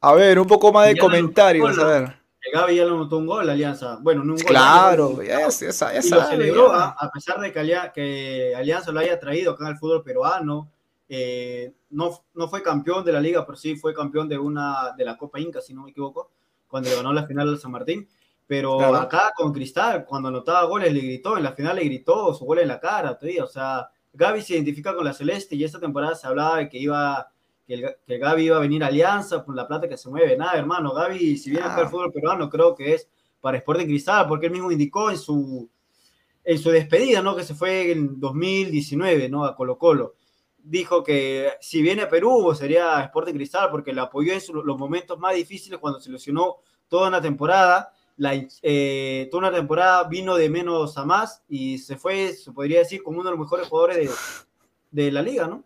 [0.00, 2.16] A ver, un poco más de Ya comentarios, a ver.
[2.40, 3.98] Que Gaby ya lo notó un gol, Alianza.
[4.00, 4.46] Bueno, no un gol.
[4.46, 6.94] Claro, ya, y lo celebró, ya.
[6.98, 10.70] a pesar de que Alianza lo haya traído acá al fútbol peruano,
[11.08, 15.04] eh, no, no fue campeón de la liga, pero sí fue campeón de una de
[15.04, 16.30] la Copa Inca, si no me equivoco,
[16.68, 18.08] cuando le ganó la final al San Martín.
[18.46, 18.96] Pero Claro.
[18.96, 22.60] acá con Cristal, cuando anotaba goles, le gritó, en la final le gritó su gol
[22.60, 23.42] en la cara, todavía.
[23.44, 26.78] O sea, Gaby se identifica con la Celeste y esta temporada se hablaba de que
[26.78, 27.28] iba
[27.66, 30.36] que, el, que Gaby iba a venir a Alianza por la plata que se mueve.
[30.36, 31.88] Nada, hermano, Gaby, si viene acá al Ah.
[31.88, 33.08] fútbol peruano, creo que es
[33.40, 35.68] para Sporting Cristal, porque él mismo indicó en su,
[36.44, 37.34] en su despedida, ¿no?
[37.34, 39.44] Que se fue en 2019, ¿no?
[39.44, 40.14] A Colo Colo.
[40.58, 44.78] Dijo que si viene a Perú sería Sporting Cristal, porque le apoyó en su- los
[44.78, 47.92] momentos más difíciles cuando se lesionó toda una temporada.
[48.16, 52.78] La, eh, toda una temporada vino de menos a más y se fue, se podría
[52.78, 53.96] decir, como uno de los mejores jugadores
[54.90, 55.64] de, de la liga, ¿no?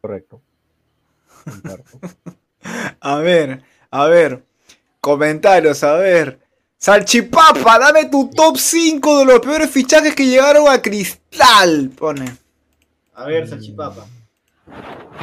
[0.00, 0.40] Correcto.
[3.00, 4.44] A ver, a ver.
[5.00, 6.40] Comentarios, a ver.
[6.76, 11.90] Salchipapa, dame tu top 5 de los peores fichajes que llegaron a Cristal.
[11.96, 12.36] Pone.
[13.14, 14.06] A ver, Salchipapa.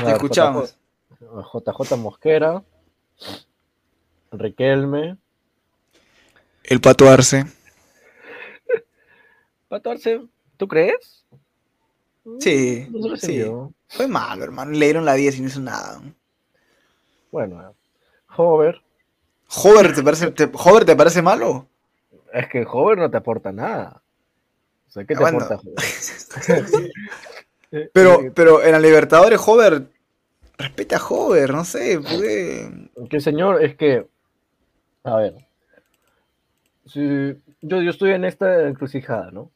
[0.04, 0.76] Te escuchamos.
[1.20, 2.64] JJ Mosquera,
[4.32, 5.18] Riquelme,
[6.68, 7.46] El Pato Arce.
[9.68, 10.22] Pato Arce,
[10.58, 11.26] ¿tú crees?
[12.40, 13.74] Sí, No se lo sí.
[13.90, 14.72] Fue malo, hermano.
[14.72, 16.02] Le dieron la 10 y no hizo nada.
[17.32, 17.76] Bueno,
[18.36, 18.82] Hover,
[19.64, 21.68] Hover, ¿te parece, te, Hover, ¿te parece malo?
[22.34, 24.02] es que Hover no te aporta nada.
[24.88, 25.38] O sea, ¿qué te Bueno.
[25.38, 25.76] aporta Hover?
[27.94, 29.88] Pero, eh, pero en la Libertadores, Hover.
[30.58, 32.00] Respeta a Hover, no sé.
[32.00, 34.08] porque- que señor, es que,
[35.04, 35.36] a ver,
[36.86, 39.52] si yo, yo estoy en esta encrucijada, ¿no?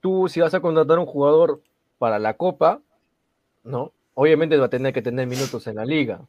[0.00, 1.62] Tú, si vas a contratar un jugador
[1.98, 2.80] para la Copa,
[3.64, 3.92] ¿no?
[4.14, 6.20] Obviamente va a tener que tener minutos en la liga.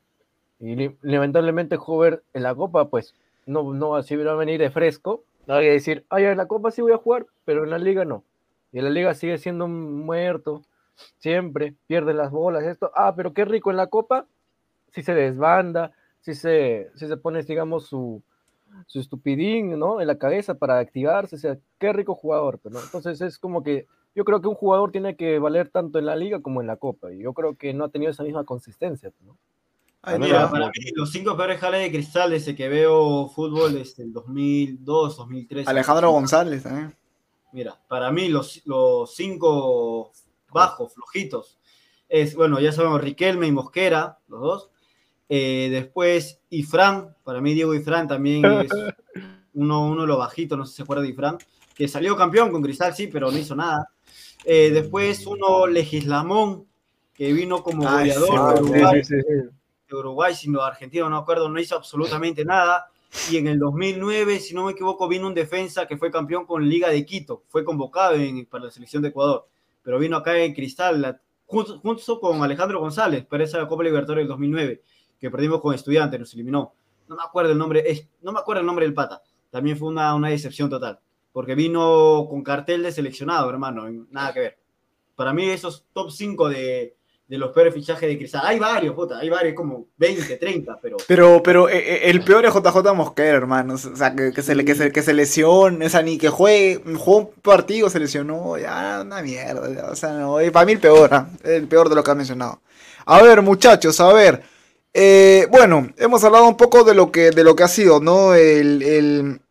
[0.59, 4.69] Y lamentablemente, Hover en la Copa, pues, no, no va, si va a venir de
[4.69, 5.23] fresco.
[5.47, 8.05] Voy a decir, ay, en la Copa sí voy a jugar, pero en la liga
[8.05, 8.23] no.
[8.71, 10.62] Y en la liga sigue siendo un muerto,
[11.17, 12.91] siempre, pierde las bolas, esto.
[12.95, 14.25] Ah, pero qué rico en la Copa,
[14.91, 18.23] si se desbanda, si se, si se pone, digamos, su,
[18.88, 20.01] su estupidín, ¿no?
[20.01, 22.81] En la cabeza para activarse, o sea, qué rico jugador, pero, ¿no?
[22.81, 26.15] Entonces es como que yo creo que un jugador tiene que valer tanto en la
[26.15, 29.12] liga como en la Copa, y yo creo que no ha tenido esa misma consistencia,
[29.21, 29.38] ¿no?
[30.05, 34.03] Ay, Mira, para mí, los cinco peores jales de cristal desde que veo fútbol desde
[34.03, 35.67] el 2002, 2003.
[35.67, 36.93] Alejandro González también.
[37.53, 40.12] Mira, para mí los, los cinco
[40.51, 41.57] bajos, flojitos,
[42.09, 44.69] es, bueno, ya sabemos, Riquelme y Mosquera, los dos.
[45.29, 48.71] Eh, después, Ifran, para mí Diego Ifran también es
[49.53, 51.38] uno, uno de los bajitos, no sé si se acuerda de Ifran,
[51.75, 53.88] que salió campeón con Cristal, sí, pero no hizo nada.
[54.43, 56.65] Eh, después uno Legislamón,
[57.13, 59.33] que vino como Ay, sí, goleador de Uruguay, sí, sí.
[59.88, 62.88] de Uruguay, sino Argentina, no me acuerdo, no hizo absolutamente nada.
[63.31, 66.67] Y en el 2009, si no me equivoco, vino un defensa que fue campeón con
[66.67, 69.47] Liga de Quito, fue convocado en- para la selección de Ecuador,
[69.83, 74.23] pero vino acá en Cristal, la- junto, junto con Alejandro González, para esa Copa Libertadores
[74.23, 74.81] del 2009,
[75.23, 76.73] que perdimos con Estudiantes, nos eliminó.
[77.07, 79.21] No me acuerdo el nombre, es, no me acuerdo el nombre del pata.
[79.49, 80.99] También fue una, una decepción total,
[81.31, 84.57] porque vino con cartel de seleccionado, hermano, nada que ver.
[85.15, 88.41] Para mí esos top 5 de, de los peores fichajes de Cristal.
[88.45, 92.45] Hay varios, puta, hay varios, como 20, 30, pero Pero, pero eh, eh, el peor
[92.45, 93.75] es JJ Mosquera, hermano.
[93.75, 96.81] O sea, que, que se, que, se, que se lesione, o sea, ni que juegue,
[96.97, 99.73] jugó un partido, se lesionó, ya, una mierda.
[99.73, 101.29] ya, o sea, no, eh, para mí el peor, ¿ah?
[101.45, 102.59] el peor de lo que ha mencionado.
[103.05, 104.52] A ver, muchachos, a ver.
[104.93, 108.36] Eh, bueno, hemos hablado un poco de lo que, de lo que ha sido, ¿no?
[108.36, 109.41] El, el,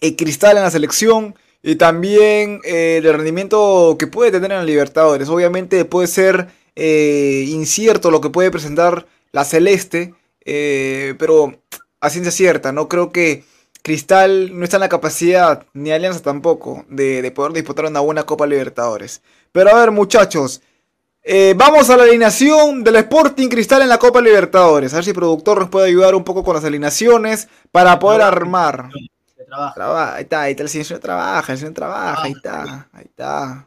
[0.00, 5.28] el cristal en la selección y también eh, el rendimiento que puede tener en Libertadores.
[5.28, 11.54] Obviamente puede ser eh, incierto lo que puede presentar la Celeste, pero
[12.00, 13.44] a ciencia cierta, no creo que
[13.82, 18.24] Cristal no está en la capacidad, ni Alianza tampoco, de, de poder disputar una buena
[18.24, 19.22] Copa Libertadores.
[19.52, 20.60] Pero a ver, muchachos,
[21.22, 24.92] eh, vamos a la alineación del Sporting Cristal en la Copa Libertadores.
[24.92, 28.22] A ver si el productor nos puede ayudar un poco con las alineaciones para poder
[28.22, 28.88] armar.
[29.36, 29.74] se trabaja.
[29.74, 33.66] Traba- ahí está, ahí está, el señor trabaja, el señor trabaja, ahí está, ahí está.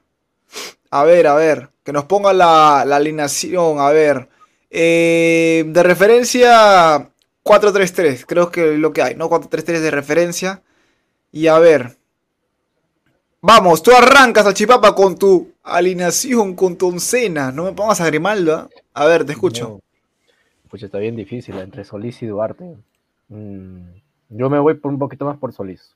[0.91, 4.29] A ver, a ver, que nos ponga la, la alineación, a ver.
[4.69, 7.09] Eh, de referencia
[7.43, 9.29] 4-3-3, creo que es lo que hay, ¿no?
[9.29, 10.61] 4-3-3 de referencia.
[11.31, 11.97] Y a ver.
[13.41, 17.51] Vamos, tú arrancas a Chipapa con tu alineación, con tu oncena.
[17.51, 18.69] No me pongas a Grimaldo, ¿ah?
[18.93, 19.69] A ver, te escucho.
[19.69, 19.79] No.
[20.69, 22.75] Pues está bien difícil entre Solís y Duarte.
[23.29, 23.81] Mm,
[24.29, 25.95] yo me voy por un poquito más por Solís.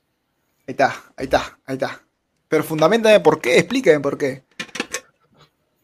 [0.66, 2.02] Ahí está, ahí está, ahí está.
[2.48, 4.42] Pero fundamentame por qué, explícame por qué.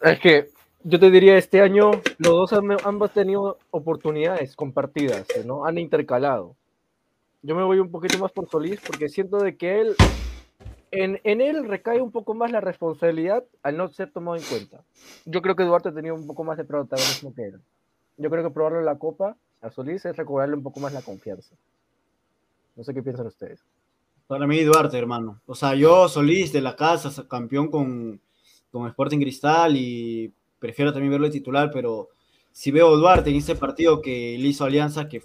[0.02, 0.50] Es que
[0.82, 5.64] yo te diría, este año los dos han, ambos tenido oportunidades compartidas, ¿no?
[5.64, 6.56] Han intercalado.
[7.42, 9.96] Yo me voy un poquito más por Solís porque siento de que él,
[11.02, 14.82] en, él recae un poco más la responsabilidad al no ser tomado en cuenta.
[15.24, 17.60] Yo creo que Duarte tenía un poco más de protagonismo que él.
[18.16, 21.54] Yo creo que probarle la copa a Solís es recobrarle un poco más la confianza.
[22.76, 23.64] No sé qué piensan ustedes.
[24.26, 25.40] Para mí, Duarte, hermano.
[25.46, 28.20] O sea, yo, Solís de la casa, campeón con,
[28.70, 32.08] con Sporting Cristal y prefiero también verlo de titular, pero
[32.52, 35.22] si veo a Duarte en ese partido que le hizo Alianza, que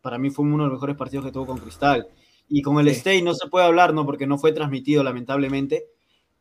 [0.00, 2.08] para mí fue uno de los mejores partidos que tuvo con Cristal,
[2.50, 2.92] y con el Sí.
[2.92, 4.06] Stay no se puede hablar, ¿no?
[4.06, 5.86] Porque no fue transmitido, lamentablemente,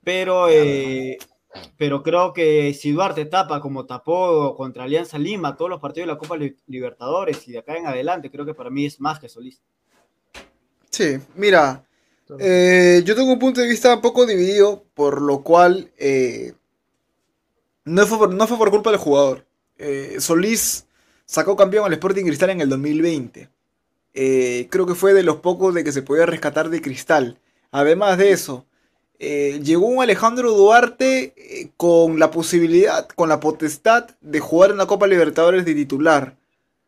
[0.03, 1.17] pero, eh,
[1.77, 6.13] pero creo que si Duarte tapa como tapó contra Alianza Lima, todos los partidos de
[6.13, 9.19] la Copa Li- Libertadores y de acá en adelante, creo que para mí es más
[9.19, 9.61] que Solís.
[10.89, 11.85] Sí, mira,
[12.39, 16.53] eh, yo tengo un punto de vista un poco dividido, por lo cual eh,
[17.85, 19.45] no, fue por, no fue por culpa del jugador.
[19.77, 20.87] Eh, Solís
[21.25, 23.49] sacó campeón al Sporting Cristal en el 2020.
[24.13, 27.39] Eh, creo que fue de los pocos de que se podía rescatar de Cristal.
[27.71, 28.65] Además de eso,
[29.19, 34.77] eh, llegó un Alejandro Duarte eh, con la posibilidad, con la potestad de jugar en
[34.77, 36.37] la Copa Libertadores de titular.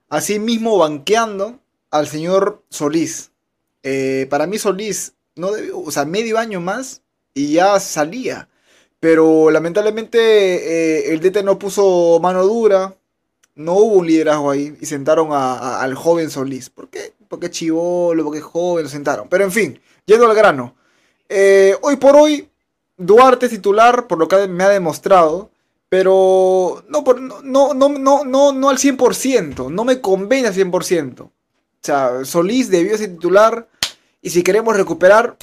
[0.09, 1.59] Asimismo, banqueando
[1.91, 3.31] al señor Solís.
[4.29, 7.01] Para mí Solís no debió, o sea, medio año más
[7.33, 8.49] y ya salía.
[8.99, 12.95] Pero lamentablemente el DT no puso mano dura,
[13.63, 16.69] no hubo un liderazgo ahí y sentaron a- al joven Solís.
[16.69, 17.13] ¿Por qué?
[17.27, 19.27] Porque es chivolo, porque es joven, lo sentaron.
[19.29, 20.75] Pero en fin, yendo al grano.
[21.29, 22.49] Eh, hoy por hoy,
[22.97, 25.49] Duarte es titular, por lo que me ha demostrado.
[25.89, 27.41] Pero no, por- no,
[27.73, 31.23] no, no, no, no, al 100%, no me convence al 100%.
[31.23, 31.31] O
[31.81, 33.67] sea, Solís debió ser titular.
[34.21, 35.35] Y si queremos recuperar,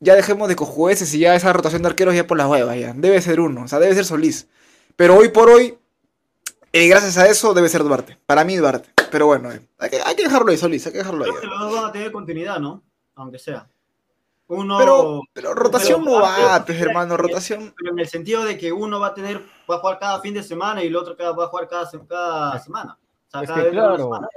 [0.00, 2.76] ya dejemos de cojueces y ya esa rotación de arqueros ya por las huevas.
[2.76, 2.92] Ya.
[2.92, 4.48] Debe ser uno, o sea, debe ser Solís.
[4.96, 5.78] Pero hoy por hoy,
[6.72, 8.18] eh, gracias a eso, debe ser Duarte.
[8.26, 8.90] Para mí, Duarte.
[9.10, 11.30] Pero bueno, eh, hay, que, hay que dejarlo ahí, Solís, hay que dejarlo ahí.
[11.30, 12.82] Creo que los dos van a tener continuidad, ¿no?
[13.14, 13.68] Aunque sea.
[14.48, 14.78] Uno.
[14.78, 17.72] Pero, pero rotación pero- no va, pues, hermano, rotación.
[17.76, 20.34] pero en el sentido de que uno va a tener, va a jugar cada fin
[20.34, 22.98] de semana y el otro cada- va a jugar cada, cada semana.
[23.00, 24.28] O sea, Es cada que vez de una claro, semana.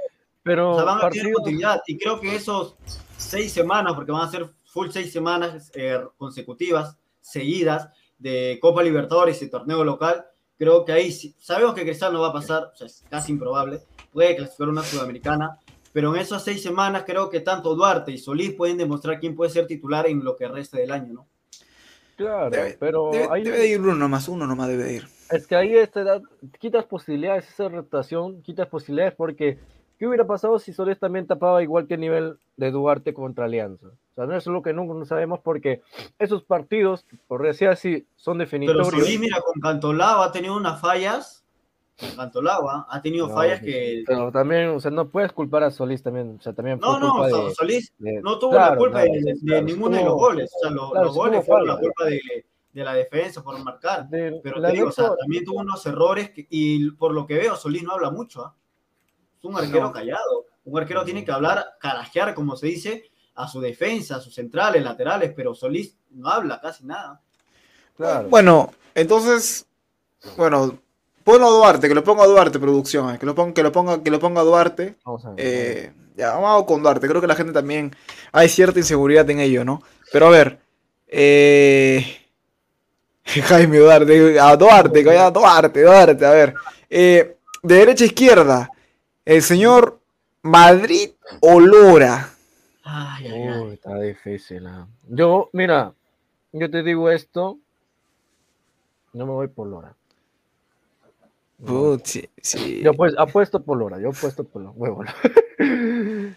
[0.42, 1.82] pero O sea, van a tener continuidad.
[1.86, 2.76] Y creo que esos
[3.16, 9.42] seis semanas, porque van a ser full seis semanas eh, consecutivas, seguidas, de Copa Libertadores
[9.42, 10.24] y torneo local,
[10.58, 13.32] creo que ahí sí- sabemos que Cristal no va a pasar, o sea, es casi
[13.32, 13.80] improbable,
[14.12, 15.58] puede clasificar una sudamericana,
[15.92, 19.50] pero en esas seis semanas creo que tanto Duarte y Solís pueden demostrar quién puede
[19.50, 21.26] ser titular en lo que resta del año, ¿no?
[22.16, 25.08] Claro, Debe, pero debe- ahí- debe de ir uno nomás, uno nomás debe de ir.
[25.30, 26.22] es que ahí esta edad
[26.58, 29.58] quitas posibilidades, esa rotación, quitas posibilidades porque
[29.98, 33.88] ¿qué hubiera pasado si Solís también tapaba igual que el nivel de Duarte contra Alianza?
[34.16, 35.82] O sea, no es lo que nunca no sabemos porque
[36.18, 38.88] esos partidos, por decir así, son Pero definitorios.
[38.88, 41.44] Solís, mira, con Cantolao ha tenido unas fallas,
[42.00, 42.86] con Cantolao ¿ah?
[42.88, 44.04] ha tenido No, fallas pues, que...
[44.06, 47.10] Pero también, o sea, no puedes culpar a Solís también, o sea, también No, no,
[47.10, 49.96] culpa So- de- Solís de- no tuvo la claro, culpa claro, de, de claro, ninguno
[49.98, 50.50] de los goles.
[50.56, 52.20] O sea, lo- claro, los goles fueron la culpa de,
[52.72, 54.06] de la defensa por marcar.
[54.10, 57.34] Pero la te digo, o sea, también tuvo unos errores que- y por lo que
[57.34, 58.46] veo, Solís no habla mucho.
[58.46, 58.54] ¿ah?
[59.38, 60.46] Es un arquero callado.
[60.64, 64.82] Un arquero tiene que hablar, carajear, como se dice, a su defensa, a sus centrales,
[64.82, 67.20] laterales, pero Solís no habla casi nada.
[67.96, 68.28] claro.
[68.28, 69.66] Bueno, entonces,
[70.36, 70.78] bueno,
[71.22, 73.72] ponlo a Duarte, que lo ponga a Duarte, producción, eh, que lo ponga, que lo
[73.72, 74.96] ponga, que lo ponga a Duarte.
[75.04, 75.36] Vamos a ver.
[75.38, 77.06] Eh, ya, vamos con Duarte.
[77.06, 77.94] Creo que la gente también
[78.32, 79.82] hay cierta inseguridad en ello, ¿no?
[80.12, 80.58] Pero a ver,
[81.06, 82.20] eh,
[83.24, 86.54] Jaime Duarte, a Duarte, que vaya a Duarte, Duarte, a ver.
[86.88, 88.70] Eh, de derecha a izquierda,
[89.24, 90.00] el señor
[90.42, 91.10] Madrid
[91.40, 92.30] o Lora.
[92.86, 93.60] Ay, ay, ay.
[93.62, 94.66] Uy, está difícil.
[94.66, 94.86] ah.
[95.08, 95.92] Yo, mira,
[96.52, 97.58] yo te digo esto,
[99.14, 99.94] no me voy por Lora.
[101.58, 101.66] No.
[101.66, 102.80] Put, sí, sí.
[102.84, 104.74] Yo pues apuesto por Lora, yo apuesto por Lora.
[104.76, 105.04] Huevo.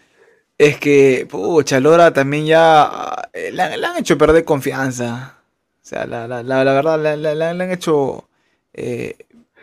[0.58, 5.38] Es que, pucha, Lora también ya eh, le, han- le han hecho perder confianza.
[5.82, 8.28] O sea, la, la- la- la verdad, le, han hecho
[8.74, 9.16] eh,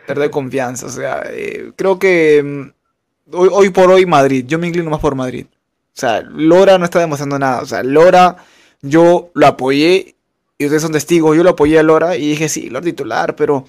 [0.06, 0.86] perder confianza.
[0.86, 5.00] O sea, eh, creo que mm, hoy, hoy por hoy Madrid, yo me inclino más
[5.00, 5.46] por Madrid.
[5.98, 7.60] O sea, Lora no está demostrando nada.
[7.60, 8.36] O sea, Lora,
[8.82, 10.14] yo lo apoyé,
[10.56, 13.64] y ustedes son testigos, yo lo apoyé a Lora y dije, sí, Lora titular, pero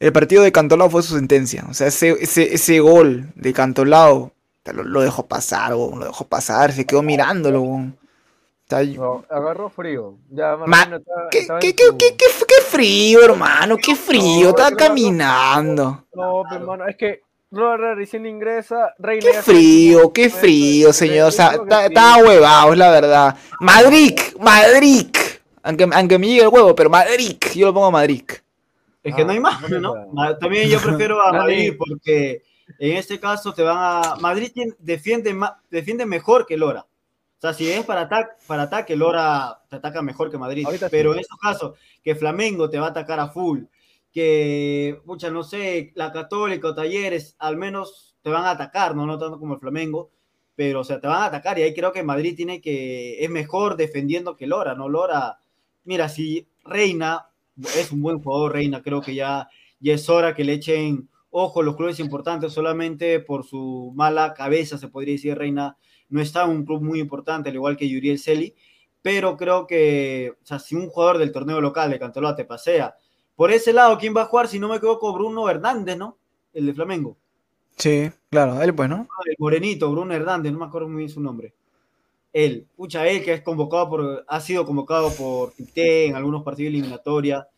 [0.00, 1.66] el partido de Cantolao fue su sentencia.
[1.68, 4.32] O sea, ese, ese, ese gol de Cantolao
[4.72, 7.60] lo, lo dejó pasar, lo dejó pasar, se quedó mirándolo.
[7.60, 7.98] weón.
[7.98, 10.14] O sea, No, agarró frío.
[10.30, 14.48] Ya, Ma- Martino estaba- ¿qué, estaba qué- qué- su- qué- frío, hermano, qué frío, No,
[14.48, 16.06] estaba caminando.
[16.14, 17.20] No, pero, hermano, es que
[17.54, 21.28] Lora recién ingresa, Reina Qué frío, qué frío, señor.
[21.28, 23.36] O sea, estaba huevado, es la verdad.
[23.60, 25.06] Madrid, Madrid.
[25.62, 27.36] Aunque, aunque me llegue el huevo, pero Madrid.
[27.54, 28.24] Yo lo pongo a Madrid.
[29.02, 29.94] Es que Ah, no hay más, no
[30.38, 31.32] También yo prefiero a.
[31.32, 32.42] Madrid porque
[32.78, 34.16] en este caso te van a...
[34.16, 35.36] Madrid defiende,
[35.70, 36.80] defiende mejor que Lora.
[36.80, 40.64] O sea, si es para, ataque, para ataque, Lora te ataca mejor que Madrid.
[40.64, 41.18] Ahorita pero sí.
[41.18, 43.60] en estos casos, que Flamengo te va a atacar a full,
[44.14, 49.06] que, mucha, no sé, la Católica o Talleres, al menos te van a atacar, ¿no?
[49.06, 50.12] No tanto como el Flamengo,
[50.54, 51.58] pero, o sea, te van a atacar.
[51.58, 54.88] Y ahí creo que Madrid tiene que, es mejor defendiendo que Lora, ¿no?
[54.88, 55.38] Lora,
[55.82, 57.26] mira, si Reina
[57.76, 59.48] es un buen jugador, Reina, creo que ya,
[59.80, 64.78] ya es hora que le echen ojo los clubes importantes solamente por su mala cabeza,
[64.78, 65.76] se podría decir, Reina.
[66.08, 68.54] No está en un club muy importante, al igual que Yuriel Celi,
[69.02, 72.94] pero creo que, o sea, si un jugador del torneo local de Cantolao te pasea,
[73.36, 74.48] por ese lado, ¿quién va a jugar?
[74.48, 76.16] Si no me equivoco, Bruno Hernández, ¿no?
[76.52, 77.16] El de Flamengo.
[77.76, 79.08] Sí, claro, él pues, ¿no?
[79.26, 81.54] El morenito, Bruno Hernández, no me acuerdo muy bien su nombre.
[82.32, 86.72] Él, pucha, él que es convocado por, ha sido convocado por Tite en algunos partidos
[86.72, 87.48] de eliminatoria.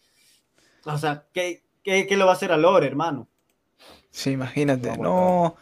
[0.85, 3.27] O sea, ¿qué, qué, qué le va a hacer a Lore, hermano?
[4.11, 4.97] Sí, imagínate.
[4.97, 5.57] No,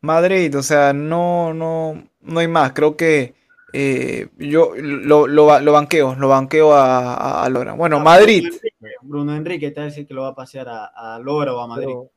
[0.00, 2.72] Madrid, o sea, no, no, no hay más.
[2.72, 3.34] Creo que
[3.72, 7.74] eh, yo lo, lo, lo banqueo, lo banqueo a, a- a Lora.
[7.74, 8.42] Bueno, Madrid.
[8.42, 11.18] Bruno Enrique, Bruno Enrique te va a decir que lo va a pasear a, a
[11.18, 11.86] Lora o a Madrid.
[11.86, 12.10] Pero,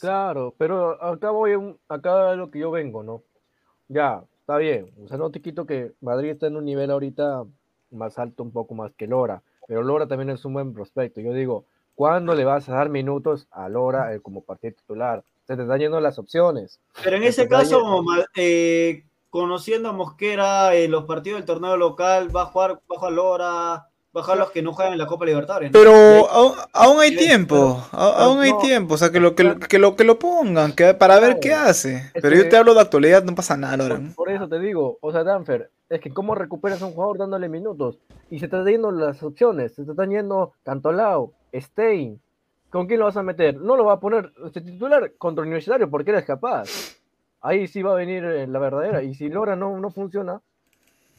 [0.00, 3.22] claro, pero acá voy, un- acá es lo que yo vengo, ¿no?
[3.88, 4.90] Ya, está bien.
[5.04, 7.44] O sea, no te quito que Madrid está en un nivel ahorita
[7.90, 11.20] más alto un poco más que Lora, pero Lora también es un buen prospecto.
[11.22, 15.24] Yo digo, ¿cuándo le vas a dar minutos a Lora eh, como partido titular?
[15.46, 16.78] Se te están yendo las opciones.
[17.02, 22.34] Pero en ese caso, como eh, conociendo a Mosquera en los partidos del torneo local,
[22.34, 23.48] va a jugar, va a Lora,
[24.16, 25.70] va a jugar los que no juegan en la Copa Libertadores.
[25.70, 25.78] ¿no?
[25.78, 25.92] Pero
[26.30, 29.78] aún, aún hay tiempo, a- aún hay tiempo, o sea, que lo, que, lo- que
[29.78, 32.10] lo, que lo pongan, que, para ver qué hace.
[32.14, 33.96] Pero yo que- te hablo de actualidad, no pasa nada, Lora.
[33.96, 37.18] Por, por eso te digo, o sea, Danfer, es que cómo recuperas a un jugador
[37.18, 37.98] dándole minutos
[38.30, 42.20] y se te están yendo las opciones, se te están yendo Cantolao, Stein.
[42.70, 43.56] ¿Con quién lo vas a meter?
[43.56, 46.68] No lo va a poner este titular contra Universitario porque eres capaz.
[47.40, 49.02] Ahí sí va a venir eh, la verdadera.
[49.02, 50.40] Y si Lora no, no funciona,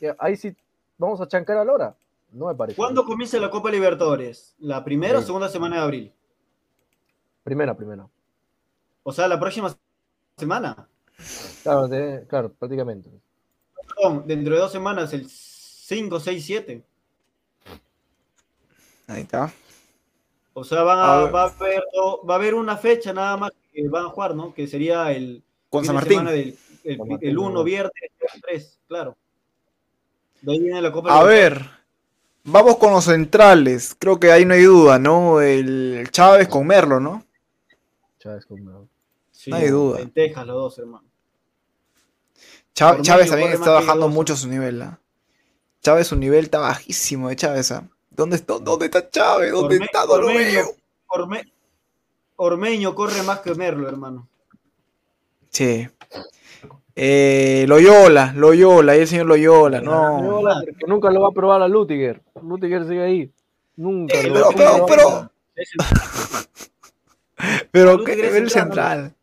[0.01, 0.55] eh, ahí sí
[0.97, 1.95] vamos a chancar a Lora.
[2.32, 2.76] No me parece.
[2.78, 4.55] ¿Cuándo comienza la Copa Libertadores?
[4.59, 6.13] ¿La primera o segunda semana de abril?
[7.43, 8.07] Primera, primera.
[9.03, 9.76] O sea, la próxima
[10.38, 10.88] semana.
[11.63, 13.09] Claro, de- claro, prácticamente.
[13.95, 16.84] Perdón, dentro de dos semanas, el 5, 6, 7.
[19.07, 19.51] Ahí está.
[20.53, 21.36] O sea, van A a, ver.
[21.36, 21.84] va, a haber,
[22.30, 24.53] va a haber una fecha nada más que van a jugar, ¿no?
[24.53, 26.26] Que sería el Con San Martín.
[26.26, 27.63] del el, San Martín, el 1, ¿no?
[27.63, 27.91] viernes,
[28.41, 29.15] 3, claro.
[30.41, 31.70] De ahí viene la Copa A ver,
[32.43, 33.95] vamos con los centrales.
[33.97, 35.41] Creo que ahí no hay duda, ¿no?
[35.41, 37.26] El Chávez con Merlo, ¿no?
[38.20, 38.89] Chávez con-
[39.32, 39.99] Sí, no hay duda.
[39.99, 41.07] Lentejas los dos, hermano.
[42.74, 44.99] Chávez también está bajando mucho su nivel, ¿ah?
[45.82, 47.88] Chávez su nivel está bajísimo de Chávez, ¿ah?
[48.09, 49.51] ¿Dónde está, dónde está Chávez?
[49.51, 50.03] ¿Dónde Orme- está?
[50.05, 50.61] Ormeño.
[51.07, 51.51] Orme-
[52.38, 54.28] Ormeño corre más que Merlo, hermano.
[55.49, 55.87] Sí.
[56.95, 60.21] Eh, Loyola, Loyola, ahí el señor Loyola, no.
[60.21, 62.21] Loyola, porque nunca lo va a probar a Lutiger.
[62.41, 63.31] Lutiger sigue ahí.
[63.77, 64.17] Nunca.
[64.19, 65.29] Sí, lo- Pero, nunca pero, lo va a pero,
[67.71, 69.15] pero, ¿qué nivel central, central?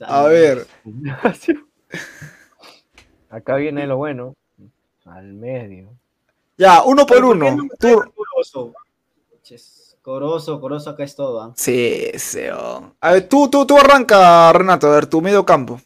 [0.00, 0.66] el- A ver.
[3.30, 4.34] Acá viene lo bueno.
[5.06, 5.88] Al medio.
[6.58, 7.68] ya, uno por ¿Pero qué uno.
[7.78, 8.02] Tú-
[10.06, 10.60] Corozo?
[10.60, 11.42] Corozo, acá es todo.
[11.42, 11.52] ¿ah?
[11.56, 12.42] Sí, sí.
[12.54, 12.92] oh.
[13.00, 15.80] A ver, tú, tú, tú arranca, Renato, a ver, tu medio campo.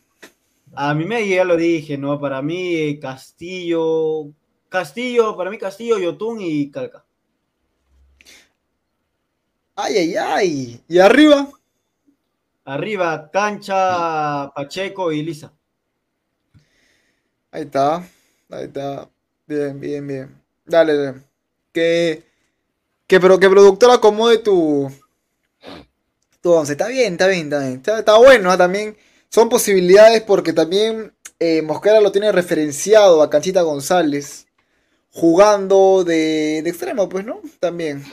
[0.74, 2.20] A mí me ya lo dije, ¿no?
[2.20, 4.26] Para mí eh, Castillo,
[4.68, 7.02] Castillo, para mí Castillo, Yotun y Calca.
[9.74, 10.80] Ay, ay, ay.
[10.86, 11.48] ¿Y arriba?
[12.66, 15.50] Arriba, Cancha, Pacheco y Lisa.
[17.50, 18.06] Ahí está,
[18.50, 19.08] ahí está.
[19.46, 20.42] Bien, bien, bien.
[20.66, 21.22] Dale, dale.
[21.72, 22.29] Que,
[23.10, 24.88] que, pero que productor acomode tu,
[26.40, 26.72] tu once.
[26.72, 27.72] Está bien, está bien, está bien.
[27.74, 28.56] Está, está bueno, ¿ah?
[28.56, 28.96] También
[29.28, 34.46] son posibilidades porque también eh, Mosquera lo tiene referenciado a Canchita González
[35.10, 37.40] jugando de, de extremo, pues, ¿no?
[37.58, 38.04] También.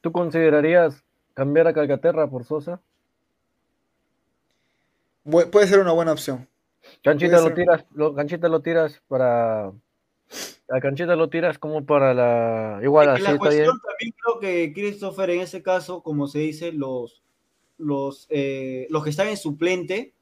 [0.00, 2.80] ¿Tú considerarías cambiar a Calcaterra por Sosa?
[5.24, 6.48] Bu- puede ser una buena opción.
[7.04, 9.70] Canchita lo tiras, lo, Canchita lo tiras para.
[10.68, 12.80] A Canchita lo tiras como para la.
[12.82, 17.22] Igual así la cuestión también creo que Christopher en ese caso, como se dice, los,
[17.78, 20.14] los, eh, los que están en suplente,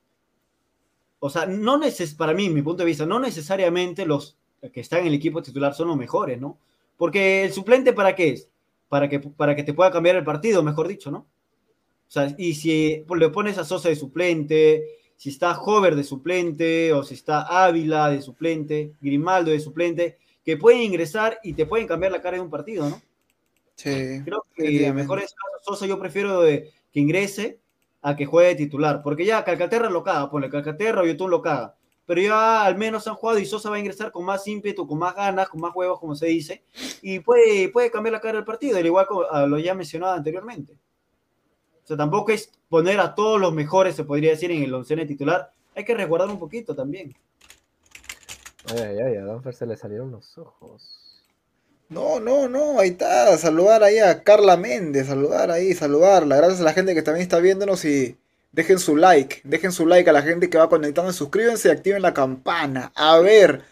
[1.19, 4.39] o sea, no neces para mí, mi punto de vista, no necesariamente los
[4.73, 6.59] que están en el equipo titular son los mejores, ¿no?
[6.97, 8.49] Porque el suplente para qué es?
[8.89, 11.19] Para que, para que te pueda cambiar el partido, mejor dicho, ¿no?
[11.19, 14.83] O sea, y si le pones a Sosa de suplente,
[15.19, 20.57] si está Hover de suplente, o si está Ávila de suplente, Grimaldo de suplente, que
[20.57, 23.03] pueden ingresar y te pueden cambiar la cara de un partido, ¿no?
[23.75, 24.23] Sí.
[24.25, 27.59] Creo que mejor es Sosa, yo prefiero de- que ingrese
[28.01, 31.43] a que juegue de titular, porque ya Calcaterra lo caga, ponle Calcaterra o Yotun lo
[31.43, 31.75] caga.
[32.07, 34.99] pero ya al menos han jugado y Sosa va a ingresar con más ímpetu, con
[34.99, 36.63] más ganas, con más huevos, como se dice,
[37.03, 40.73] y puede, puede cambiar la cara del partido, al igual a lo ya mencionado anteriormente.
[41.89, 45.07] O sea, tampoco es poner a todos los mejores, se podría decir, en el onceno
[45.07, 45.51] titular.
[45.75, 47.17] Hay que resguardar un poquito también.
[48.71, 51.25] Ay, ay, ay, a Danfer se le salieron los ojos.
[51.89, 56.37] No, no, no, ahí está, saludar ahí a Carla Méndez, saludar ahí, saludarla.
[56.37, 58.19] Gracias a la gente que también está viéndonos y
[58.53, 62.03] dejen su like, dejen su like a la gente que va conectando, suscríbanse y activen
[62.03, 62.93] la campana.
[62.95, 63.63] A ver,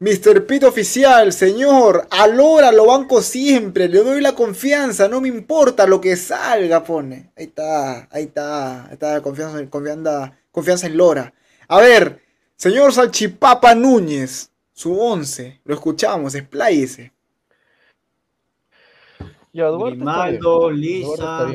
[0.00, 0.46] Mr.
[0.46, 6.00] Pito Oficial, señor, alora lo banco siempre, le doy la confianza, no me importa lo
[6.00, 7.30] que salga, pone.
[7.36, 11.34] Ahí está, ahí está, ahí está, confianza, confianza, confianza en Lora.
[11.68, 12.22] A ver,
[12.56, 17.12] señor Salchipapa Núñez, su 11, lo escuchamos, expláyese.
[19.52, 20.70] Ya, Duarte Grimaldo.
[20.70, 21.46] Lisa,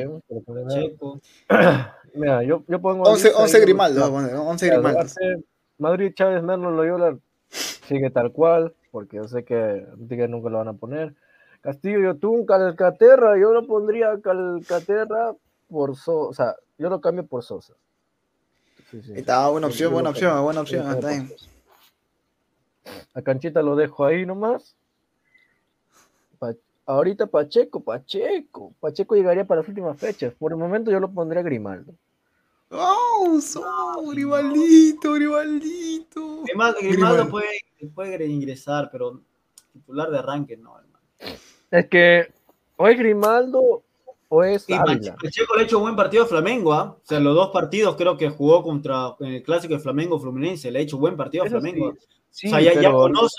[0.68, 1.20] Checo.
[2.14, 3.10] Mira, yo, yo pongo.
[3.10, 5.10] 11, Lisa 11 y- Grimaldo, Ya, 11 ya, Grimaldo.
[5.78, 7.18] Madrid, Chávez, Merlo, Loyola
[7.50, 11.14] sigue tal cual, porque yo sé que Tigres nunca lo van a poner.
[11.60, 15.34] Castillo, Yotun, Calcaterra, yo lo pondría Calcaterra
[15.68, 17.74] por Sosa, o sea, yo lo cambio por Sosa.
[18.90, 21.28] Sí, está, buena Yo- opción, yo buena opción, buena yo opción, bien.
[21.28, 21.50] Sosa.
[23.14, 24.76] A Canchita lo dejo ahí nomás.
[26.38, 26.54] Pa-
[26.86, 28.72] ahorita Pacheco, Pacheco.
[28.78, 30.32] Pacheco llegaría para las últimas fechas.
[30.34, 31.94] Por el momento yo lo pondría a Grimaldo.
[32.78, 33.62] ¡Oh, so,
[34.10, 36.42] Gribaldito, Gribaldito!
[36.80, 37.48] Grimaldo, puede,
[37.94, 39.20] puede ingresar, pero
[39.72, 41.04] titular de arranque no, hermano.
[41.70, 42.32] Es que
[42.76, 43.82] o es Grimaldo
[44.28, 45.14] o es Y Ávila.
[45.14, 46.96] Pache- Pacheco le ha hecho un buen partido a Flamengo, ¿ah?
[47.02, 50.70] O sea, los dos partidos creo que jugó contra en el clásico de Flamengo Fluminense,
[50.70, 51.94] le ha hecho buen partido a Eso Flamengo.
[52.30, 53.36] Sí, o sea, ya, ya conoce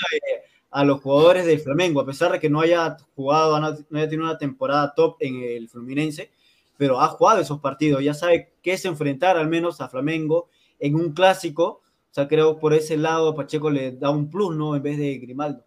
[0.72, 4.10] a los jugadores del Flamengo, a pesar de que no haya jugado, no, no haya
[4.10, 6.32] tenido una temporada top en el Fluminense,
[6.78, 10.50] pero ha jugado esos partidos, ya sabe qué es enfrentar al menos a Flamengo
[10.80, 11.82] en un clásico.
[12.10, 14.76] O sea, creo por ese lado Pacheco le da un plus, ¿no?
[14.76, 15.64] En vez de Grimaldo.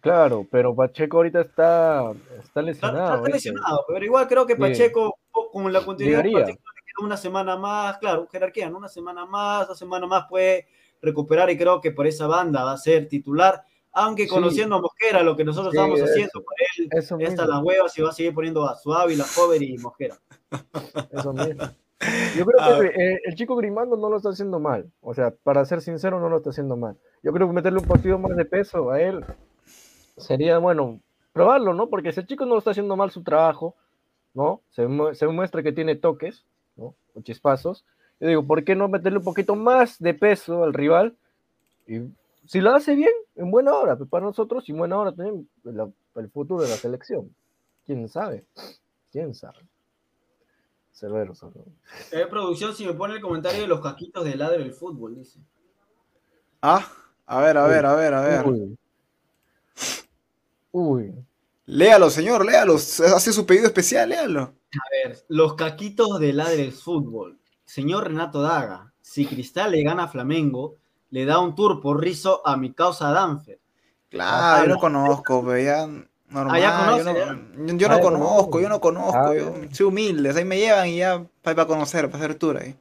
[0.00, 2.12] Claro, pero Pacheco ahorita está,
[2.42, 3.16] está lesionado.
[3.24, 4.60] está lesionado, pero igual creo que Sí.
[4.60, 5.16] Pacheco,
[5.52, 6.40] como la continuidad, Llegaría.
[6.40, 8.78] Pacheco le queda una semana más, claro, jerarquía, ¿no?
[8.78, 10.66] una semana más, dos semanas más puede
[11.00, 13.62] recuperar y creo que por esa banda va a ser titular,
[13.92, 14.28] aunque Sí.
[14.30, 16.04] conociendo a Mosquera, lo que nosotros Sí, eso.
[16.04, 19.24] haciendo por él, Eso mismo, las huevas y va a seguir poniendo a Suave, la
[19.36, 20.16] Hover y Mosquera.
[21.12, 21.64] eso mismo.
[22.36, 24.90] Yo creo A que eh, el chico Grimaldo no lo está haciendo mal.
[25.00, 26.96] O sea, para ser sincero, no lo está haciendo mal.
[27.22, 29.24] Yo creo que meterle un partido más de peso a él
[30.16, 31.00] sería bueno
[31.32, 31.88] probarlo, ¿no?
[31.88, 33.76] Porque si el chico no lo está haciendo mal su trabajo,
[34.34, 34.62] ¿no?
[34.70, 36.44] Se, mu- se muestra que tiene toques,
[36.76, 36.94] ¿no?
[37.14, 37.84] O chispazos.
[38.18, 41.14] Yo digo, ¿por qué no meterle un poquito más de peso al rival?
[41.86, 42.00] Y
[42.46, 45.48] si lo hace bien, en buena hora, pues para nosotros, y en buena hora también
[45.64, 47.34] la- el futuro de la selección.
[47.86, 48.44] ¿Quién sabe?
[49.10, 49.58] ¿Quién sabe?
[50.92, 51.64] Severo solo.
[52.12, 55.40] Eh, producción, si me pone el comentario de los caquitos de ladre del fútbol, dice.
[56.60, 56.86] Ah,
[57.26, 58.46] a ver, a ver, a ver, a ver.
[58.46, 58.78] Uy.
[60.70, 61.14] Uy.
[61.66, 62.74] Léalo, señor, léalo.
[62.74, 64.40] Hace su pedido especial, léalo.
[64.42, 67.38] A ver, los caquitos de ladre del fútbol.
[67.64, 70.76] Señor Renato Daga, si Cristal le gana a Flamengo,
[71.12, 73.60] le da un tour por rizo a mi causa Danfer.
[74.08, 76.48] Claro, yo no conozco, pero ya normal.
[76.50, 77.26] Ah, ya conoce, yo no, ya.
[77.66, 79.18] yo- yo no Ah, conozco, yo no conozco.
[79.18, 82.74] Ah, yo soy humilde, ahí me llevan y ya para conocer, para hacer tour ahí.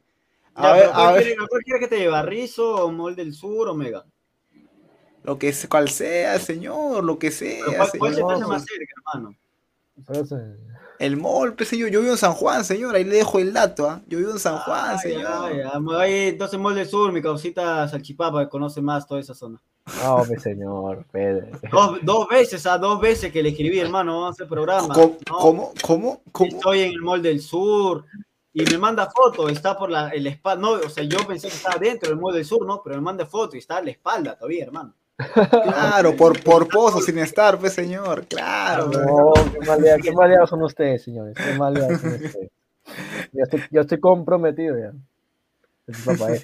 [0.55, 2.21] A Ya, ver, pero ¿cuál, a ver, quiere, cuál quiere que te lleve?
[2.23, 4.05] ¿Rizo o Mol del Sur o Mega?
[5.23, 8.45] lo que se- cual sea, señor, lo que sea, Pero ¿Cuál, cuál se te hace
[8.47, 9.35] más cerca, hermano?
[10.99, 13.89] El mall, pues, señor, yo vivo en San Juan, señor, ahí le dejo el dato,
[13.89, 14.01] ¿ah?
[14.07, 15.21] Yo vivo en San Juan, Ah, señor.
[15.57, 15.71] ya.
[15.99, 19.59] Ahí, entonces Mol del Sur, mi causita Salchipapa, que conoce más toda esa zona.
[20.03, 21.47] no, mi señor, Pedro.
[21.71, 24.93] Dos, dos veces, ah, dos veces que le escribí, hermano, vamos a hacer programa.
[24.93, 26.49] ¿Cómo, No, cómo, cómo, cómo?
[26.51, 28.05] Estoy en el Mall del Sur
[28.53, 31.55] y me manda foto, está por la, el espalda, no, o sea, yo pensé que
[31.55, 32.81] estaba dentro del Mall del Sur, ¿no?
[32.83, 34.93] Pero me manda foto y está a la espalda todavía, hermano.
[35.33, 38.89] Claro, por, por pozo, sin estar, pues, señor, claro.
[38.91, 39.05] pues.
[39.05, 41.35] No, qué maleados, qué maleados son ustedes, señores.
[41.35, 42.49] Qué maleados son ustedes.
[43.31, 44.91] Ya estoy, ya estoy comprometido ya.
[46.05, 46.41] Papá, eh.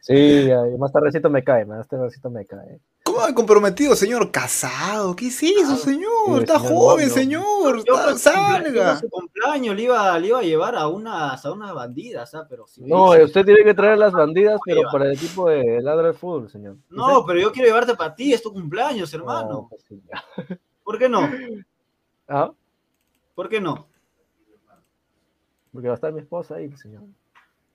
[0.00, 0.48] Sí,
[0.78, 2.80] más tardecito me cae, más tardecito me cae.
[3.22, 4.32] ¿Cómo ha comprometido, señor?
[4.32, 5.14] ¿Casado?
[5.14, 6.40] ¿Qué es eso, señor?
[6.40, 7.14] Está señor, joven, no.
[7.14, 7.84] señor.
[7.84, 8.98] Yo, está- yo salga.
[8.98, 12.44] su cumpleaños le iba, le iba a llevar a unas, a unas bandidas, ¿ah?
[12.50, 12.82] Pero sí.
[12.84, 16.50] No, usted tiene que traer las bandidas, pero para el equipo de ladra del fútbol,
[16.50, 16.78] señor.
[16.90, 19.66] No, pero yo quiero llevarte para ti, es tu cumpleaños, No, hermano.
[19.70, 20.02] pues sí.
[20.84, 21.30] ¿Por qué no?
[22.26, 22.50] Ah,
[23.36, 23.86] ¿Por qué no?
[25.72, 27.02] porque va a estar mi esposa ahí, señor.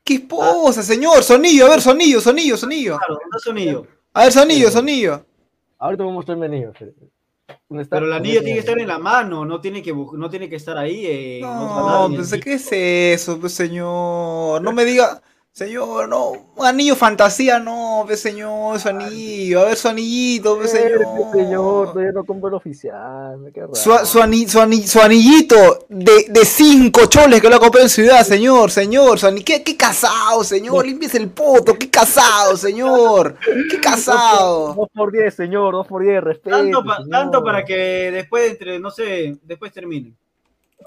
[0.04, 1.24] ¿Qué esposa, señor?
[1.24, 2.98] Sonillo, a ver, sonillo, sonillo, sonillo.
[2.98, 3.88] Claro, no sonido.
[4.14, 5.26] A ver, sonillo, sonillo.
[5.80, 6.72] Ahorita voy a mostrar mi anillo.
[6.78, 6.92] Pero
[7.80, 10.56] el ¿Dónde anillo tiene que estar en la mano, no tiene que, no tiene que
[10.58, 11.06] estar ahí.
[11.06, 12.44] eh, No, el pues, sitio.
[12.44, 12.72] ¿qué es
[13.22, 14.62] eso, pues, señor?
[14.62, 15.22] No me diga.
[15.58, 20.68] Señor, no, un anillo fantasía, no, ve señor, su anillo, a ver su anillito, ve
[20.68, 21.02] señor.
[21.02, 23.40] Eh, señor, todavía no compro el oficial.
[23.40, 23.76] me queda raro.
[23.76, 27.86] Su, su, ani- su ani- su anillito de, de cinco choles que lo ha comprado
[27.86, 29.18] en ciudad, señor, señor.
[29.18, 30.86] Su ani- ¿Qué, qué casado, señor?
[30.86, 33.36] Limpies el poto, qué casado, señor.
[33.72, 34.74] Qué casado.
[34.78, 36.56] Dos por diez, señor, dos por diez, respeto.
[36.56, 40.14] Tanto, pa- tanto para que después, entre, no sé, después termine.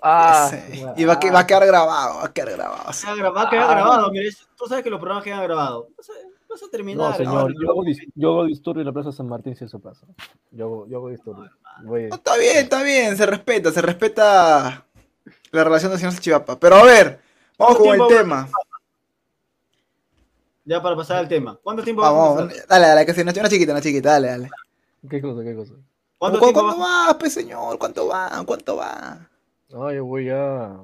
[0.02, 0.50] Ah,
[0.96, 2.84] Y va a, que- va a quedar grabado, va a quedar grabado.
[2.84, 3.74] Va a gra- va a quedar Ah.
[3.74, 5.86] grabado, mire, tú sabes que los programas quedan grabados.
[5.96, 6.12] Vas a,
[6.48, 7.10] vas a terminar.
[7.10, 7.82] No, señor, yo hago,
[8.14, 10.06] yo hago disturbio en la Plaza San Martín si eso pasa.
[10.50, 11.50] Yo, hago- yo hago disturbio.
[11.84, 14.84] Voy- No, está bien, está bien, se respeta, se respeta
[15.52, 16.58] la relación del señor Salchipapa.
[16.58, 17.20] Pero a ver,
[17.58, 18.48] vamos ¿Cuánto con el tema.
[20.64, 21.58] Ya para pasar al tema.
[21.62, 22.66] ¿Cuánto tiempo a Vamos, pasar?
[22.68, 24.50] dale, dale, que si una, una chiquita, una chiquita, dale, dale.
[25.08, 25.72] ¿Qué cosa, qué cosa?
[26.18, 27.78] ¿Cuánto ¿Cu- tiempo ¿Cuánto vas va, pues, señor?
[27.78, 28.42] ¿Cuánto va?
[28.46, 29.29] ¿Cuánto va?
[29.72, 30.76] No, yo voy ya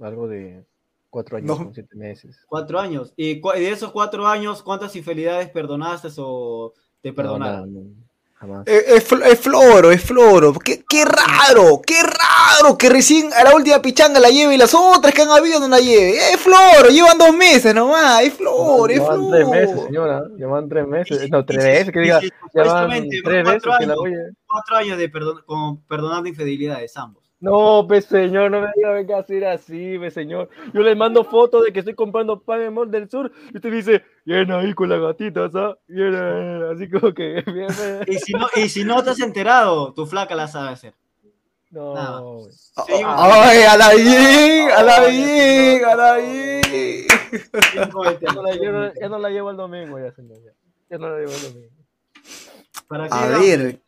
[0.00, 0.64] algo de
[1.10, 1.56] cuatro años No.
[1.64, 2.38] con siete meses.
[2.46, 3.12] Cuatro años.
[3.16, 7.74] ¿Y cu- de esos cuatro años, cuántas infidelidades perdonaste o te No, perdonaron?
[7.74, 7.86] no, no,
[8.34, 8.66] jamás.
[8.68, 10.52] Eh, Es, fl- es floro, es floro.
[10.52, 14.72] Qué, qué raro, qué raro que recién a la última pichanga la lleve y las
[14.74, 16.16] otras que han habido no la lleve.
[16.32, 18.22] Es floro, llevan dos meses nomás.
[18.22, 19.30] Es flor, es Llevan flor.
[19.32, 20.22] tres meses, señora.
[20.36, 21.30] Llevan tres meses.
[21.30, 22.20] No, tres meses, que diga.
[22.54, 22.88] Llevan
[23.24, 24.18] tres veces cuatro que la años, voy a...
[24.46, 27.24] cuatro años de perdon- con- perdonando infidelidades ambos.
[27.40, 30.48] No, pues señor, no me diga venga a hacer así, pues señor.
[30.74, 33.70] Yo le mando fotos de que estoy comprando pan en Mall del Sur y usted
[33.70, 35.76] dice, bien ahí con ¿ah?
[35.86, 38.04] Bien, eh", así como que bien, bien.
[38.08, 40.94] Y si no, y si no te has enterado, tu flaca la sabe hacer.
[41.70, 42.48] No.
[42.86, 43.14] Seguimos.
[43.18, 46.62] Ay, a la bien, a la bien, a la bien.
[46.62, 50.38] Seguimos con el Ya no, la, llevo- no la el domingo, ya señor.
[50.42, 50.52] Ya,
[50.90, 51.74] Ya no la llevo el domingo.
[52.88, 53.80] ¿Para qué A ver,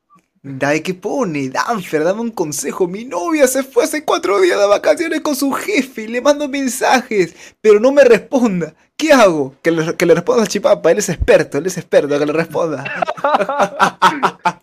[0.43, 1.51] Dai, ¿qué pone?
[1.51, 2.89] Danfer, dame un consejo.
[2.89, 6.49] Mi novia se fue hace cuatro días de vacaciones con su jefe y le mando
[6.49, 8.75] mensajes, pero no me responda.
[8.97, 9.55] ¿Qué hago?
[9.63, 12.33] Que le, que le responda a Chipapa, él es experto, él es experto, que le
[12.33, 12.85] responda.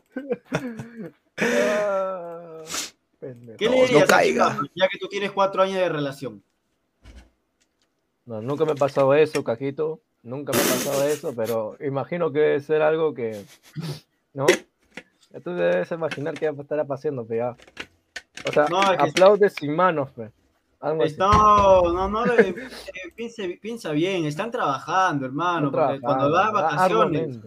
[1.39, 2.63] Ah.
[3.19, 4.59] ¿Qué No, le no dirías a caiga.
[4.75, 6.43] Ya que tú tienes cuatro años de relación?
[8.25, 10.01] No, nunca me ha pasado eso, Cajito.
[10.23, 13.45] Nunca me ha pasado eso, pero imagino que debe ser algo que.
[14.34, 14.47] ¿No?
[15.38, 17.55] Ya Tú debes imaginar qué estará pasando, pe, ya.
[18.47, 20.31] O sea, No, es que- aplaudes sin manos, pe.
[21.17, 22.55] No, no, no, le- eh,
[23.15, 27.39] piense- piensa bien, están trabajando, hermano, porque cuando vas de vacaciones,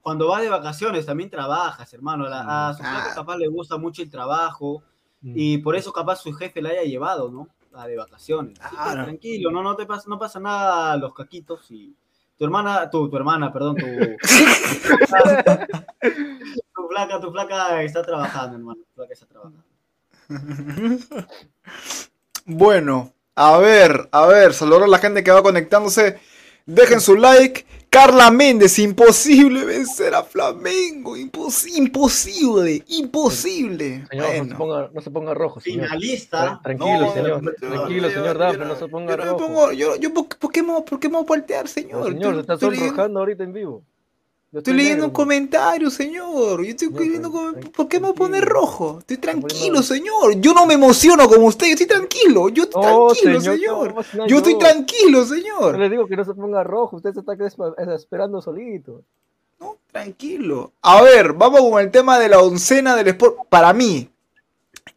[0.00, 2.26] cuando vas de vacaciones también trabajas, hermano.
[2.28, 2.86] La- a su Ah.
[3.02, 4.82] flaca capaz le gusta mucho el trabajo
[5.20, 5.32] Mm.
[5.36, 7.48] y por eso capaz su jefe la haya llevado, ¿no?
[7.74, 8.58] A de vacaciones.
[8.58, 9.04] Que Claro.
[9.04, 11.94] tranquilo, no, no te pasa, no pasa nada a los caquitos y
[12.38, 14.16] tu hermana, tu, tu hermana, perdón, tu, tu
[16.90, 19.62] flaca, tu flaca está trabajando, hermano, tu flaca está trabajando.
[22.46, 26.18] Bueno, a ver, a ver, saludar a la gente que va conectándose.
[26.66, 27.66] Dejen su like.
[27.90, 31.16] Carla Méndez, imposible vencer a Flamengo.
[31.16, 34.06] impos- imposible, imposible.
[34.08, 35.86] Señor, no, se ponga, no se ponga rojo, señor.
[35.86, 36.44] Finalista.
[36.44, 37.54] Tra- Tranquilo, No, señor.
[37.58, 39.38] Tranquilo, señor Dafne, no se ponga yo no me rojo.
[39.46, 41.98] pongo- yo, yo, ¿por, qué me, voy- por qué me voy a voltear, señor?
[42.00, 43.82] No, señor, se está sonrojando ahorita en vivo.
[44.52, 46.64] Estoy leyendo un comentario, señor.
[46.64, 47.30] Yo estoy leyendo
[47.76, 48.60] ¿Por qué me voy a poner tranquilo.
[48.60, 48.98] rojo?
[48.98, 50.40] Estoy tranquilo, señor.
[50.40, 51.66] Yo no me emociono como usted.
[51.66, 52.48] Yo estoy tranquilo.
[52.48, 53.94] Yo estoy tranquilo, señor,
[54.26, 55.78] Yo estoy tranquilo, señor.
[55.78, 59.02] le digo que no se ponga rojo, usted se está esperando solito.
[59.60, 60.72] No, tranquilo.
[60.82, 63.46] A ver, vamos con el tema de la oncena del Sport.
[63.48, 64.10] Para mí,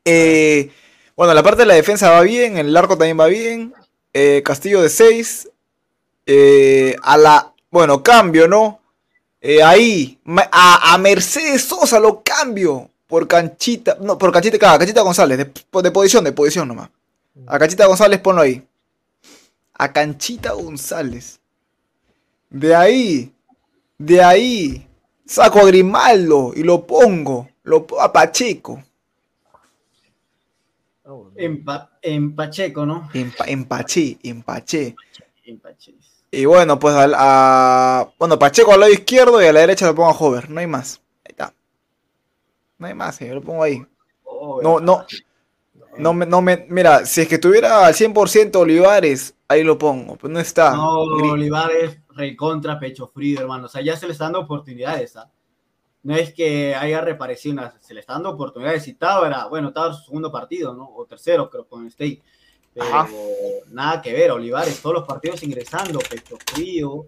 [0.04, 0.72] eh,
[1.16, 3.72] bueno, la parte de la defensa va bien, el arco también va bien.
[4.14, 5.50] eh, Castillo de 6.
[7.04, 8.80] a la, bueno, cambio, ¿no?
[9.46, 10.18] Eh, ahí,
[10.52, 15.52] a, a Mercedes Sosa lo cambio por Canchita, no, por Canchita, claro, Canchita González, de,
[15.84, 16.90] de posición, de posición nomás.
[17.46, 18.66] A Canchita González ponlo ahí.
[19.74, 21.42] A Canchita González.
[22.50, 23.34] De ahí,
[23.98, 24.88] de ahí,
[25.26, 28.82] saco a Grimaldo y lo pongo, lo pongo a Pacheco.
[31.36, 33.10] En, Pa- en Pacheco, ¿no?
[33.14, 34.96] Empa- empaché, empaché.
[35.44, 35.98] En Pacheco.
[36.36, 39.94] Y bueno, pues al- a, bueno, Pacheco al lado izquierdo y a la derecha lo
[39.94, 41.00] pongo a Hover, no hay más.
[41.24, 41.54] Ahí está.
[42.80, 43.86] No hay más, yo lo pongo ahí.
[44.64, 45.06] No, no,
[45.98, 50.16] no me, no me, mira, si es que tuviera al 100% Olivares, ahí lo pongo,
[50.16, 50.76] pero no está.
[50.76, 53.66] No, Gri- Olivares recontra pecho frío, hermano.
[53.68, 55.16] O sea, ya se le están dando oportunidades.
[55.18, 55.30] ¿ah?
[56.02, 58.88] No es que haya reparecido, se le están dando oportunidades.
[58.88, 60.90] Y Tábara, bueno, estaba su segundo partido, ¿no?
[60.96, 62.24] O tercero, creo, con State.
[62.74, 63.08] Pero Ajá.
[63.70, 67.06] nada que ver, Olivares, todos los partidos ingresando, pecho frío.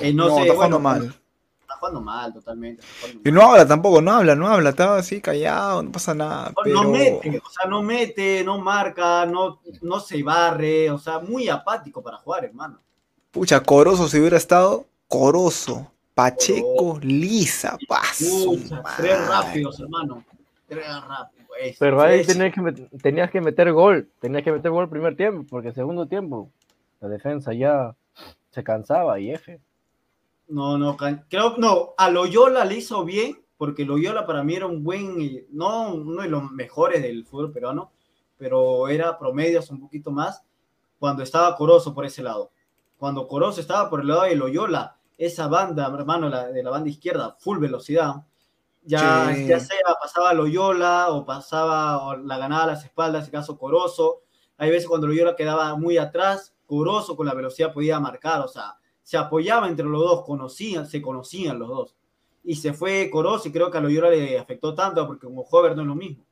[0.00, 1.14] Eh, no, No, sé, está jugando bueno, mal.
[1.60, 2.82] Está jugando mal, totalmente.
[2.82, 6.48] está Y no habla tampoco, no habla, no habla, estaba así callado, no pasa nada.
[6.48, 6.82] No, Pero...
[6.82, 11.48] no mete, o sea, no mete, no marca, no, no se barre, o sea, muy
[11.48, 12.78] apático para jugar, hermano.
[13.30, 14.86] Pucha, Corozo si hubiera estado.
[15.08, 15.88] Corozo.
[16.14, 18.52] Pacheco, Lisa, paso.
[18.52, 20.22] Pucha, tres rápidos, hermano.
[20.68, 21.41] Tres rápidos.
[21.78, 25.16] Pero ahí tenías que, met- tenías que meter gol, tenías que meter gol el primer
[25.16, 26.50] tiempo, porque el segundo tiempo
[27.00, 27.94] la defensa ya
[28.50, 29.60] se cansaba y F.
[30.48, 30.96] No, no,
[31.28, 35.94] creo no, a Loyola le hizo bien, porque Loyola para mí era un buen, no
[35.94, 37.92] uno de los mejores del fútbol peruano,
[38.36, 40.42] pero era promedios un poquito más
[40.98, 42.50] cuando estaba Corozo por ese lado.
[42.98, 46.90] Cuando Corozo estaba por el lado de Loyola, esa banda, hermano, la, de la banda
[46.90, 48.16] izquierda, full velocidad,
[48.84, 49.46] ya, Sí.
[49.46, 53.58] ya sea pasaba Loyola o pasaba o la ganaba a las espaldas, en este caso
[53.58, 54.20] Corozo.
[54.58, 58.76] Hay veces cuando Loyola quedaba muy atrás, Corozo con la velocidad podía marcar, o sea,
[59.02, 61.96] se apoyaba entre los dos, conocían, se conocían los dos.
[62.44, 65.76] Y se fue Corozo y creo que a Loyola le afectó tanto porque como Hover
[65.76, 66.24] no es lo mismo.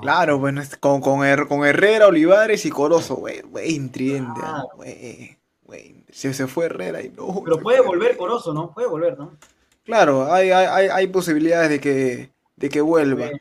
[0.00, 4.68] Claro, bueno, con, con, Her- con Herrera, Olivares y Corozo, güey, güey, Claro.
[4.76, 6.04] güey, güey.
[6.10, 7.42] Se, se fue Herrera y no.
[7.44, 8.16] Pero puede volver.
[8.16, 8.72] Corozo, ¿no?
[8.72, 9.36] Puede volver, ¿no?
[9.86, 13.28] Claro, hay, hay, hay, posibilidades de que, de que vuelva.
[13.28, 13.34] Sí.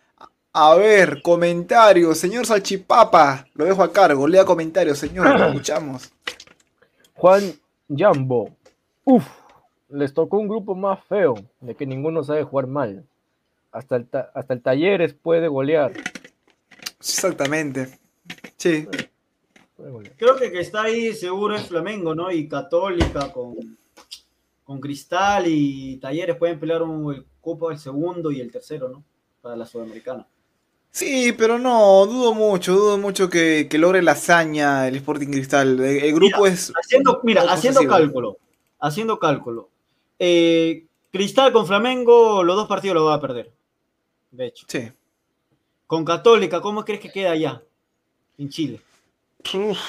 [0.54, 6.14] A ver, comentarios, señor Salchipapa, lo dejo a cargo, lea comentarios, señor, lo escuchamos.
[7.16, 7.42] Juan
[7.90, 8.56] Jambo,
[9.04, 9.26] uff,
[9.90, 13.04] les tocó un grupo más feo, de que ninguno sabe jugar mal.
[13.72, 15.92] Hasta el, ta- hasta el Talleres puede golear.
[17.00, 18.00] Exactamente.
[18.58, 18.88] Sí,
[19.76, 20.16] Puede golear.
[20.16, 22.32] Creo que el que está ahí seguro es Flamengo, ¿no?
[22.32, 23.78] Y Católica con,
[24.66, 29.06] con Cristal y Talleres pueden pelear un, el cupo el segundo y el tercero, ¿no?
[29.42, 30.28] Para la Sudamericana.
[30.92, 35.80] sí, pero no, dudo mucho, dudo mucho que, que logre la hazaña el Sporting Cristal.
[35.80, 36.74] El, el grupo es...
[36.76, 38.38] Haciendo, mira, haciendo cálculo,
[38.80, 39.70] haciendo cálculo.
[40.18, 43.54] Eh, Cristal con Flamengo, los dos partidos los va a perder.
[44.32, 44.66] De hecho.
[44.68, 44.92] Sí.
[45.88, 47.62] Con Católica, ¿cómo crees que queda allá?
[48.38, 48.82] En Chile.
[49.54, 49.80] Uf,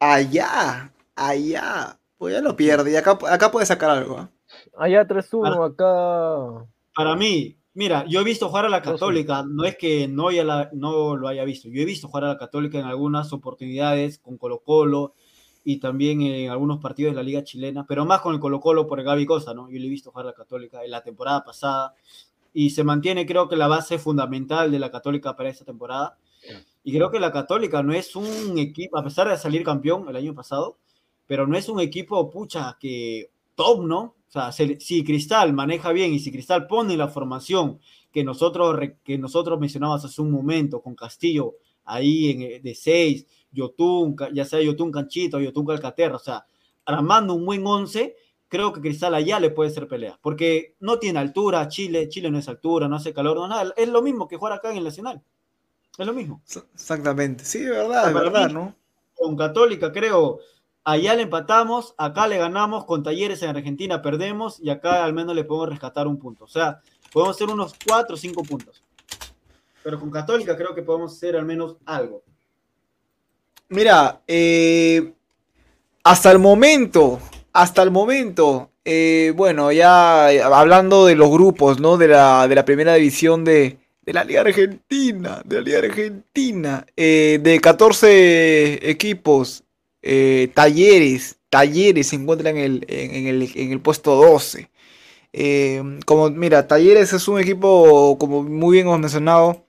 [0.00, 1.98] allá, allá.
[2.24, 4.16] Pues ya lo pierde y acá, acá puede sacar algo.
[4.16, 4.30] ¿ah?
[4.78, 6.66] Allá 3-1, acá.
[6.94, 8.80] Para mí, mira, yo he visto jugar a la.
[8.80, 12.24] Católica, no es que no, ya la- no lo haya visto, yo he visto jugar
[12.24, 15.12] a la Católica en algunas oportunidades con Colo Colo
[15.64, 18.86] y también en algunos partidos de la Liga Chilena, pero más con el Colo Colo
[18.86, 19.68] por el Gaby Costa, ¿no?
[19.70, 21.92] Yo le he visto jugar a la Católica en la temporada pasada
[22.54, 26.16] y se mantiene creo que la base fundamental de la Católica para esta temporada.
[26.82, 30.16] Y creo que la Católica no es un equipo, a pesar de salir campeón el
[30.16, 30.78] año pasado,
[31.26, 34.00] pero no es un equipo, pucha, que top, ¿no?
[34.00, 37.78] O sea, se- si Cristal maneja bien y si Cristal pone la formación
[38.12, 41.54] que nosotros, que nosotros mencionamos hace un momento con Castillo
[41.84, 46.44] ahí en, eh, de 6, Yotun, ya sea Yotun Canchito, Yotun Calcaterra, o sea,
[46.86, 48.16] armando un buen 11,
[48.48, 52.38] creo que Cristal allá le puede hacer pelea, porque no tiene altura, Chile, Chile no
[52.38, 54.84] es altura, no hace calor, no nada, es lo mismo que jugar acá en el
[54.84, 55.22] Nacional,
[55.98, 56.42] es lo mismo.
[56.74, 57.44] Exactamente.
[57.44, 58.74] Sí, de verdad, de verdad, mí- ¿no?
[59.16, 60.40] con Católica, creo,
[60.84, 65.34] allá le empatamos, acá le ganamos, con Talleres en Argentina perdemos y acá al menos
[65.34, 66.44] le podemos rescatar un punto.
[66.44, 66.80] O sea,
[67.12, 68.84] podemos hacer unos 4 o 5 puntos.
[69.82, 72.22] Pero con Católica creo que podemos hacer al menos algo.
[73.68, 75.12] Mira, eh,
[76.04, 77.18] hasta el momento,
[77.52, 81.96] hasta el momento, eh, bueno, ya eh, hablando de los grupos, ¿no?
[81.96, 86.86] De la, de la primera división de, de la Liga Argentina, de la Liga Argentina,
[86.96, 89.63] de 14 equipos,
[90.06, 94.68] eh, Talleres, Talleres se encuentra en el, en, el, en el puesto 12.
[95.32, 99.64] Eh, como, mira, Talleres es un equipo, como muy bien hemos mencionado,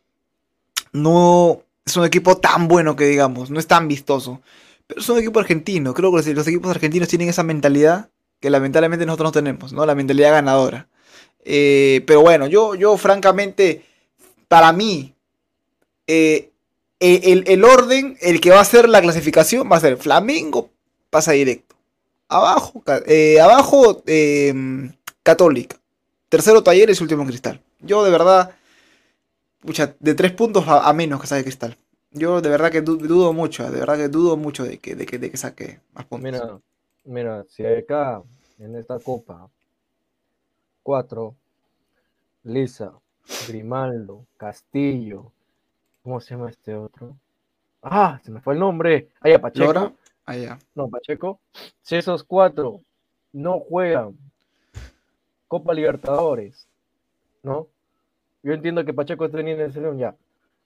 [0.92, 4.42] no es un equipo tan bueno que digamos, no es tan vistoso.
[4.88, 5.94] Pero es un equipo argentino.
[5.94, 8.10] Creo que los, equipos argentinos tienen esa mentalidad
[8.42, 9.86] que lamentablemente nosotros no tenemos, ¿no?
[9.86, 10.90] La mentalidad ganadora.
[11.46, 13.86] Eh, pero bueno, yo, yo francamente,
[14.50, 15.16] para mí,
[16.08, 16.52] eh,
[17.24, 20.70] el, el orden, el que va a hacer la clasificación, va a ser Flamengo,
[21.10, 21.76] pasa directo.
[22.28, 24.53] Abajo, eh, abajo eh,
[25.24, 25.78] Católica.
[26.30, 27.62] Tercero Talleres último Cristal.
[27.80, 28.56] Yo de verdad,
[29.62, 31.78] pucha, de tres puntos a, menos que saque Cristal.
[32.12, 35.06] Yo de verdad que du- dudo mucho, de verdad que dudo mucho de que, de
[35.06, 36.32] que, de que saque más puntos.
[36.32, 36.60] Mira,
[37.03, 38.24] mira, si acá
[38.58, 39.49] en esta copa,
[40.82, 41.36] cuatro,
[42.43, 42.93] Lisa,
[43.47, 45.32] Grimaldo, Castillo,
[46.06, 47.18] ¿cómo se llama este otro?
[47.82, 49.10] Ah, se me fue el nombre.
[49.22, 49.66] Ah, ya, Pacheco.
[49.66, 49.91] Lora,
[50.24, 50.60] allá.
[50.76, 51.39] No, Pacheco.
[51.82, 52.82] Si esos cuatro
[53.34, 54.16] no juegan
[55.47, 56.70] Copa Libertadores,
[57.41, 57.70] ¿no?
[58.43, 60.16] Yo entiendo que Pacheco está teniendo el selección ya,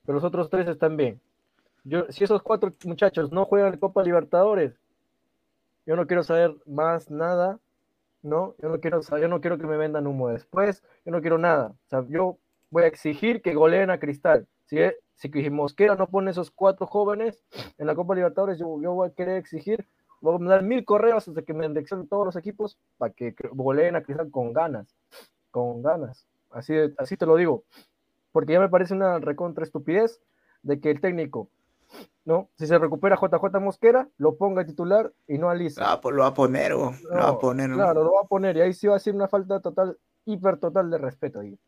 [0.04, 1.18] pero los otros tres están bien.
[1.84, 4.78] Yo, si esos cuatro muchachos no juegan Copa Libertadores,
[5.86, 7.58] yo no quiero saber más nada,
[8.20, 8.54] ¿no?
[8.58, 11.38] Yo no quiero saber, yo no quiero que me vendan humo después, yo no quiero
[11.38, 11.68] nada.
[11.68, 12.36] O sea, yo
[12.68, 14.46] voy a exigir que goleen a Cristal.
[14.66, 14.76] Si,
[15.28, 17.42] es- si Mosquera no pone esos cuatro jóvenes
[17.78, 19.86] en la Copa Libertadores, yo, yo voy a querer exigir
[20.20, 23.96] voy a mandar mil correos hasta que me indexen todos los equipos para que goleen
[23.96, 24.94] a Cristal con ganas,
[25.50, 26.26] con ganas.
[26.50, 27.64] Así, así te lo digo.
[28.32, 30.20] Porque ya me parece una recontra estupidez
[30.62, 31.48] de que el técnico,
[32.24, 32.48] ¿no?
[32.56, 35.90] Si se recupera JJ Mosquera, lo ponga titular y no alisa.
[35.90, 37.70] Ah, pues lo va a poner, lo va a poner.
[37.72, 39.96] Claro, lo va a poner y ahí sí va a ser una falta total,
[40.26, 41.58] hiper total de respeto ahí.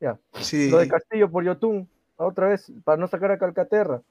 [0.00, 0.18] Ya.
[0.34, 0.70] Sí.
[0.70, 4.02] Lo de Castillo por Yotun, otra vez, para no sacar a Calcaterra.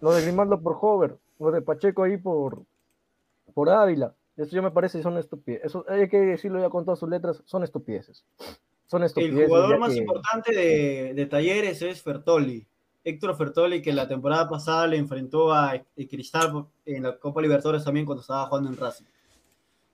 [0.00, 2.62] Lo de Grimaldo por Hover, lo de Pacheco ahí por,
[3.54, 4.14] por Ávila.
[4.36, 5.66] Eso ya me parece son estupideces.
[5.66, 8.24] Eso hay que decirlo ya con todas sus letras, son estupideces.
[8.86, 9.40] Son estupideces.
[9.40, 12.66] El jugador más importante de, de, Talleres es Fertoli.
[13.04, 18.04] Héctor Fertoli, que la temporada pasada le enfrentó a Cristal en la Copa Libertadores también
[18.04, 19.04] cuando estaba jugando en Racing.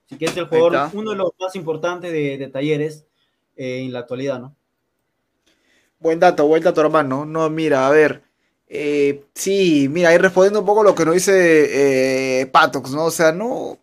[0.06, 3.06] Así que es el jugador, uno de los más importantes de, de Talleres
[3.56, 4.54] eh, en la actualidad, ¿no?
[5.98, 7.24] Buen dato, buen dato, hermano.
[7.24, 8.22] No, mira, a ver.
[8.68, 13.04] Eh, sí, mira, ahí respondiendo un poco lo que nos dice eh, Patox, ¿no?
[13.06, 13.78] O sea, no.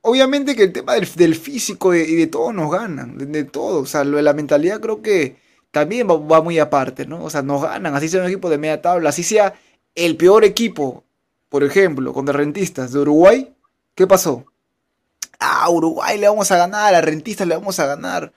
[0.00, 3.80] Obviamente que el tema del, físico y de, todo nos ganan, de, todo.
[3.80, 5.36] O sea, lo de la mentalidad creo que
[5.70, 7.24] también va, muy aparte, ¿no?
[7.24, 9.54] O sea, nos ganan, así sea un equipo de media tabla, así sea
[9.94, 11.04] el peor equipo,
[11.48, 13.54] por ejemplo, con de rentistas de Uruguay.
[13.94, 14.46] ¿Qué pasó?
[15.38, 18.32] Ah, Uruguay le vamos a ganar, a rentistas le vamos a ganar.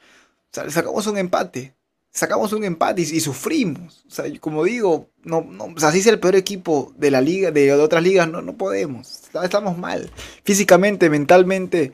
[0.52, 1.75] O sea, le sacamos un empate
[2.16, 4.06] sacamos un empate y, sufrimos.
[4.08, 7.20] O sea, como digo, no, no, o sea, si es el peor equipo de la
[7.20, 9.22] liga, de, otras ligas, no, no podemos.
[9.44, 10.10] Estamos mal.
[10.44, 11.92] Físicamente, mentalmente,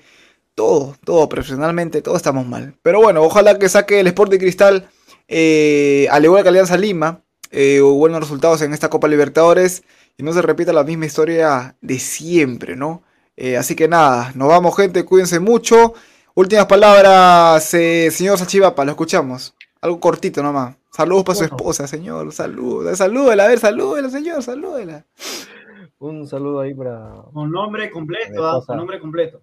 [0.54, 2.76] todo, todo, profesionalmente, todo estamos mal.
[2.84, 4.90] Pero bueno, ojalá que saque el Sport de Cristal,
[5.28, 9.82] eh, al igual que Alianza Lima, eh, buenos resultados en esta Copa Libertadores
[10.18, 13.02] y no se repita la misma historia de siempre, ¿no?
[13.36, 15.96] Eh, así que nada, nos vamos gente, cuídense mucho.
[16.36, 19.56] Últimas palabras, señor Sachivapa, lo escuchamos.
[19.82, 20.78] Algo cortito nomás.
[20.92, 22.32] Saludos para su esposa, señor.
[22.32, 22.98] Saludos.
[22.98, 25.06] Salúdela, a ver, salúdela, señor, salúdela.
[26.00, 27.14] Un saludo ahí para.
[27.34, 28.62] Un nombre completo, ¿ah?
[28.68, 29.42] Un nombre completo.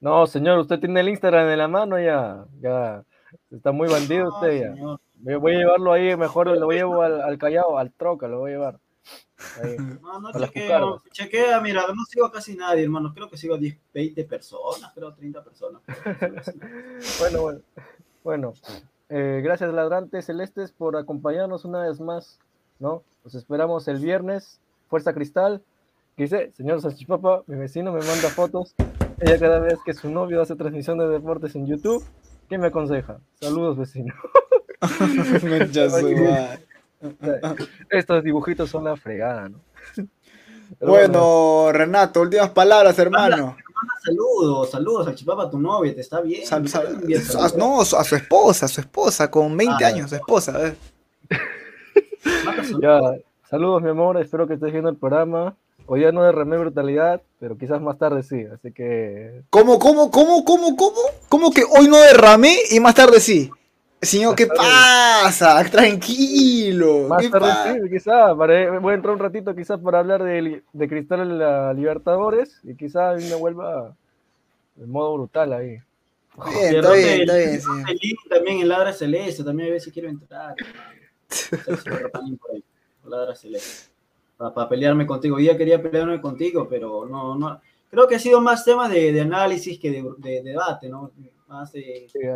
[0.00, 2.44] No, señor, usted tiene el Instagram en la mano ya.
[2.60, 3.04] Ya.
[3.50, 5.38] Está muy bandido usted ya.
[5.38, 8.54] Voy a llevarlo ahí, mejor lo llevo al, al Callao, al Troca, lo voy a
[8.54, 8.78] llevar.
[10.02, 10.80] no, no chequea,
[11.12, 13.12] chequea, mira, no sigo a casi nadie, hermano.
[13.14, 15.82] Creo que sigo a 10, 20 personas, creo 30 personas.
[17.20, 17.60] bueno, bueno.
[18.24, 18.52] Bueno,
[19.08, 22.38] eh, gracias, ladrantes celestes, por acompañarnos una vez más,
[22.78, 23.02] ¿no?
[23.24, 24.60] Los esperamos el viernes.
[24.88, 25.62] Fuerza Cristal.
[26.16, 28.74] dice, señor Sanchipapa, mi vecino me manda fotos.
[29.20, 32.04] Ella cada vez que su novio hace transmisión de deportes en YouTube,
[32.48, 33.18] ¿qué me aconseja?
[33.40, 34.14] Saludos, vecino.
[37.90, 39.60] Estos dibujitos son la fregada, ¿no?
[40.80, 43.56] bueno, Renato, últimas palabras, hermano
[44.04, 46.42] saludos, saludos a Chipapa, tu novia, te está bien.
[47.56, 50.74] no, a su esposa, a su esposa, con 20 ah, años, su esposa.
[52.82, 53.00] ya,
[53.48, 55.56] saludos, mi amor, espero que estés viendo el programa.
[55.90, 59.42] Hoy ya no derramé brutalidad, pero quizás más tarde sí, así que.
[59.48, 61.00] ¿Cómo, cómo, cómo, cómo, cómo?
[61.30, 63.50] ¿Cómo que hoy no derramé y más tarde sí?
[64.00, 65.64] Señor, ¿qué pasa?
[65.70, 67.08] Tranquilo.
[67.08, 68.36] Más tarde sí, quizás.
[68.36, 72.76] Voy a entrar un ratito quizás para hablar de, de Cristal en la Libertadores y
[72.76, 73.96] quizás me vuelva
[74.76, 75.80] de modo brutal ahí.
[76.50, 77.60] Bien, está bien, está bien.
[78.28, 80.54] También en Ladra Celeste, también a veces quiero entrar.
[83.04, 83.90] Ladra Celeste.
[84.36, 85.38] Para, pelearme contigo.
[85.38, 87.60] Día quería pelearme contigo, pero no, no.
[87.90, 91.10] Creo que ha sido más tema de, de análisis que de, de debate, ¿no?
[91.48, 91.72] Más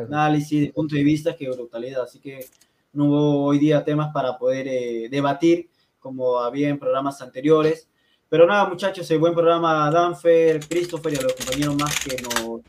[0.08, 2.02] análisis, de punto de vista que brutalidad.
[2.02, 2.46] Así que
[2.92, 7.88] no hubo hoy día temas para poder eh, debatir como había en programas anteriores.
[8.28, 12.62] Pero nada, muchachos, el buen programa Danfer, Christopher y a los compañeros más que no,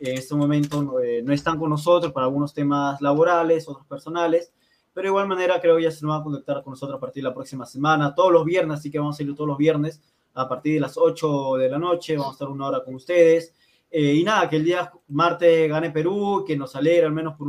[0.00, 4.52] en este momento no, eh, no, están con nosotros para algunos temas laborales, otros personales.
[4.92, 7.00] Pero de igual manera creo que ya se nos va a conectar con nosotros a
[7.00, 9.56] partir de la próxima semana, todos los viernes, así que vamos a ir todos los
[9.56, 10.00] viernes
[10.34, 13.54] a partir de las 8 de la noche, vamos a estar una hora con ustedes.
[13.90, 17.48] Eh, y nada, que el día martes gane Perú, que nos alegra al menos por,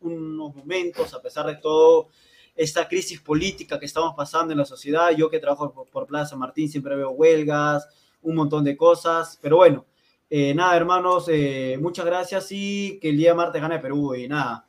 [0.00, 2.08] unos momentos, a pesar de todo
[2.54, 5.10] esta crisis política que estamos pasando en la sociedad.
[5.16, 7.88] Yo que trabajo por, Plaza Martín siempre veo huelgas,
[8.20, 9.86] un montón de cosas, pero bueno,
[10.28, 14.66] eh, nada, hermanos, eh, muchas gracias y que el día martes gane Perú y nada.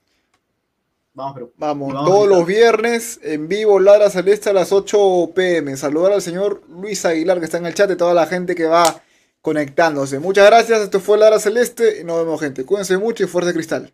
[1.13, 1.53] Vamos, Perú.
[1.57, 5.75] Vamos, todos los viernes en vivo, Ladra Celeste a las 8 pm.
[5.77, 8.65] Saludar al señor Luis Aguilar que está en el chat y toda la gente que
[8.65, 9.01] va
[9.45, 10.17] conectándose.
[10.17, 12.65] Muchas gracias, esto fue Lara Celeste y nos vemos gente.
[12.65, 13.93] Cuídense mucho y fuerte cristal.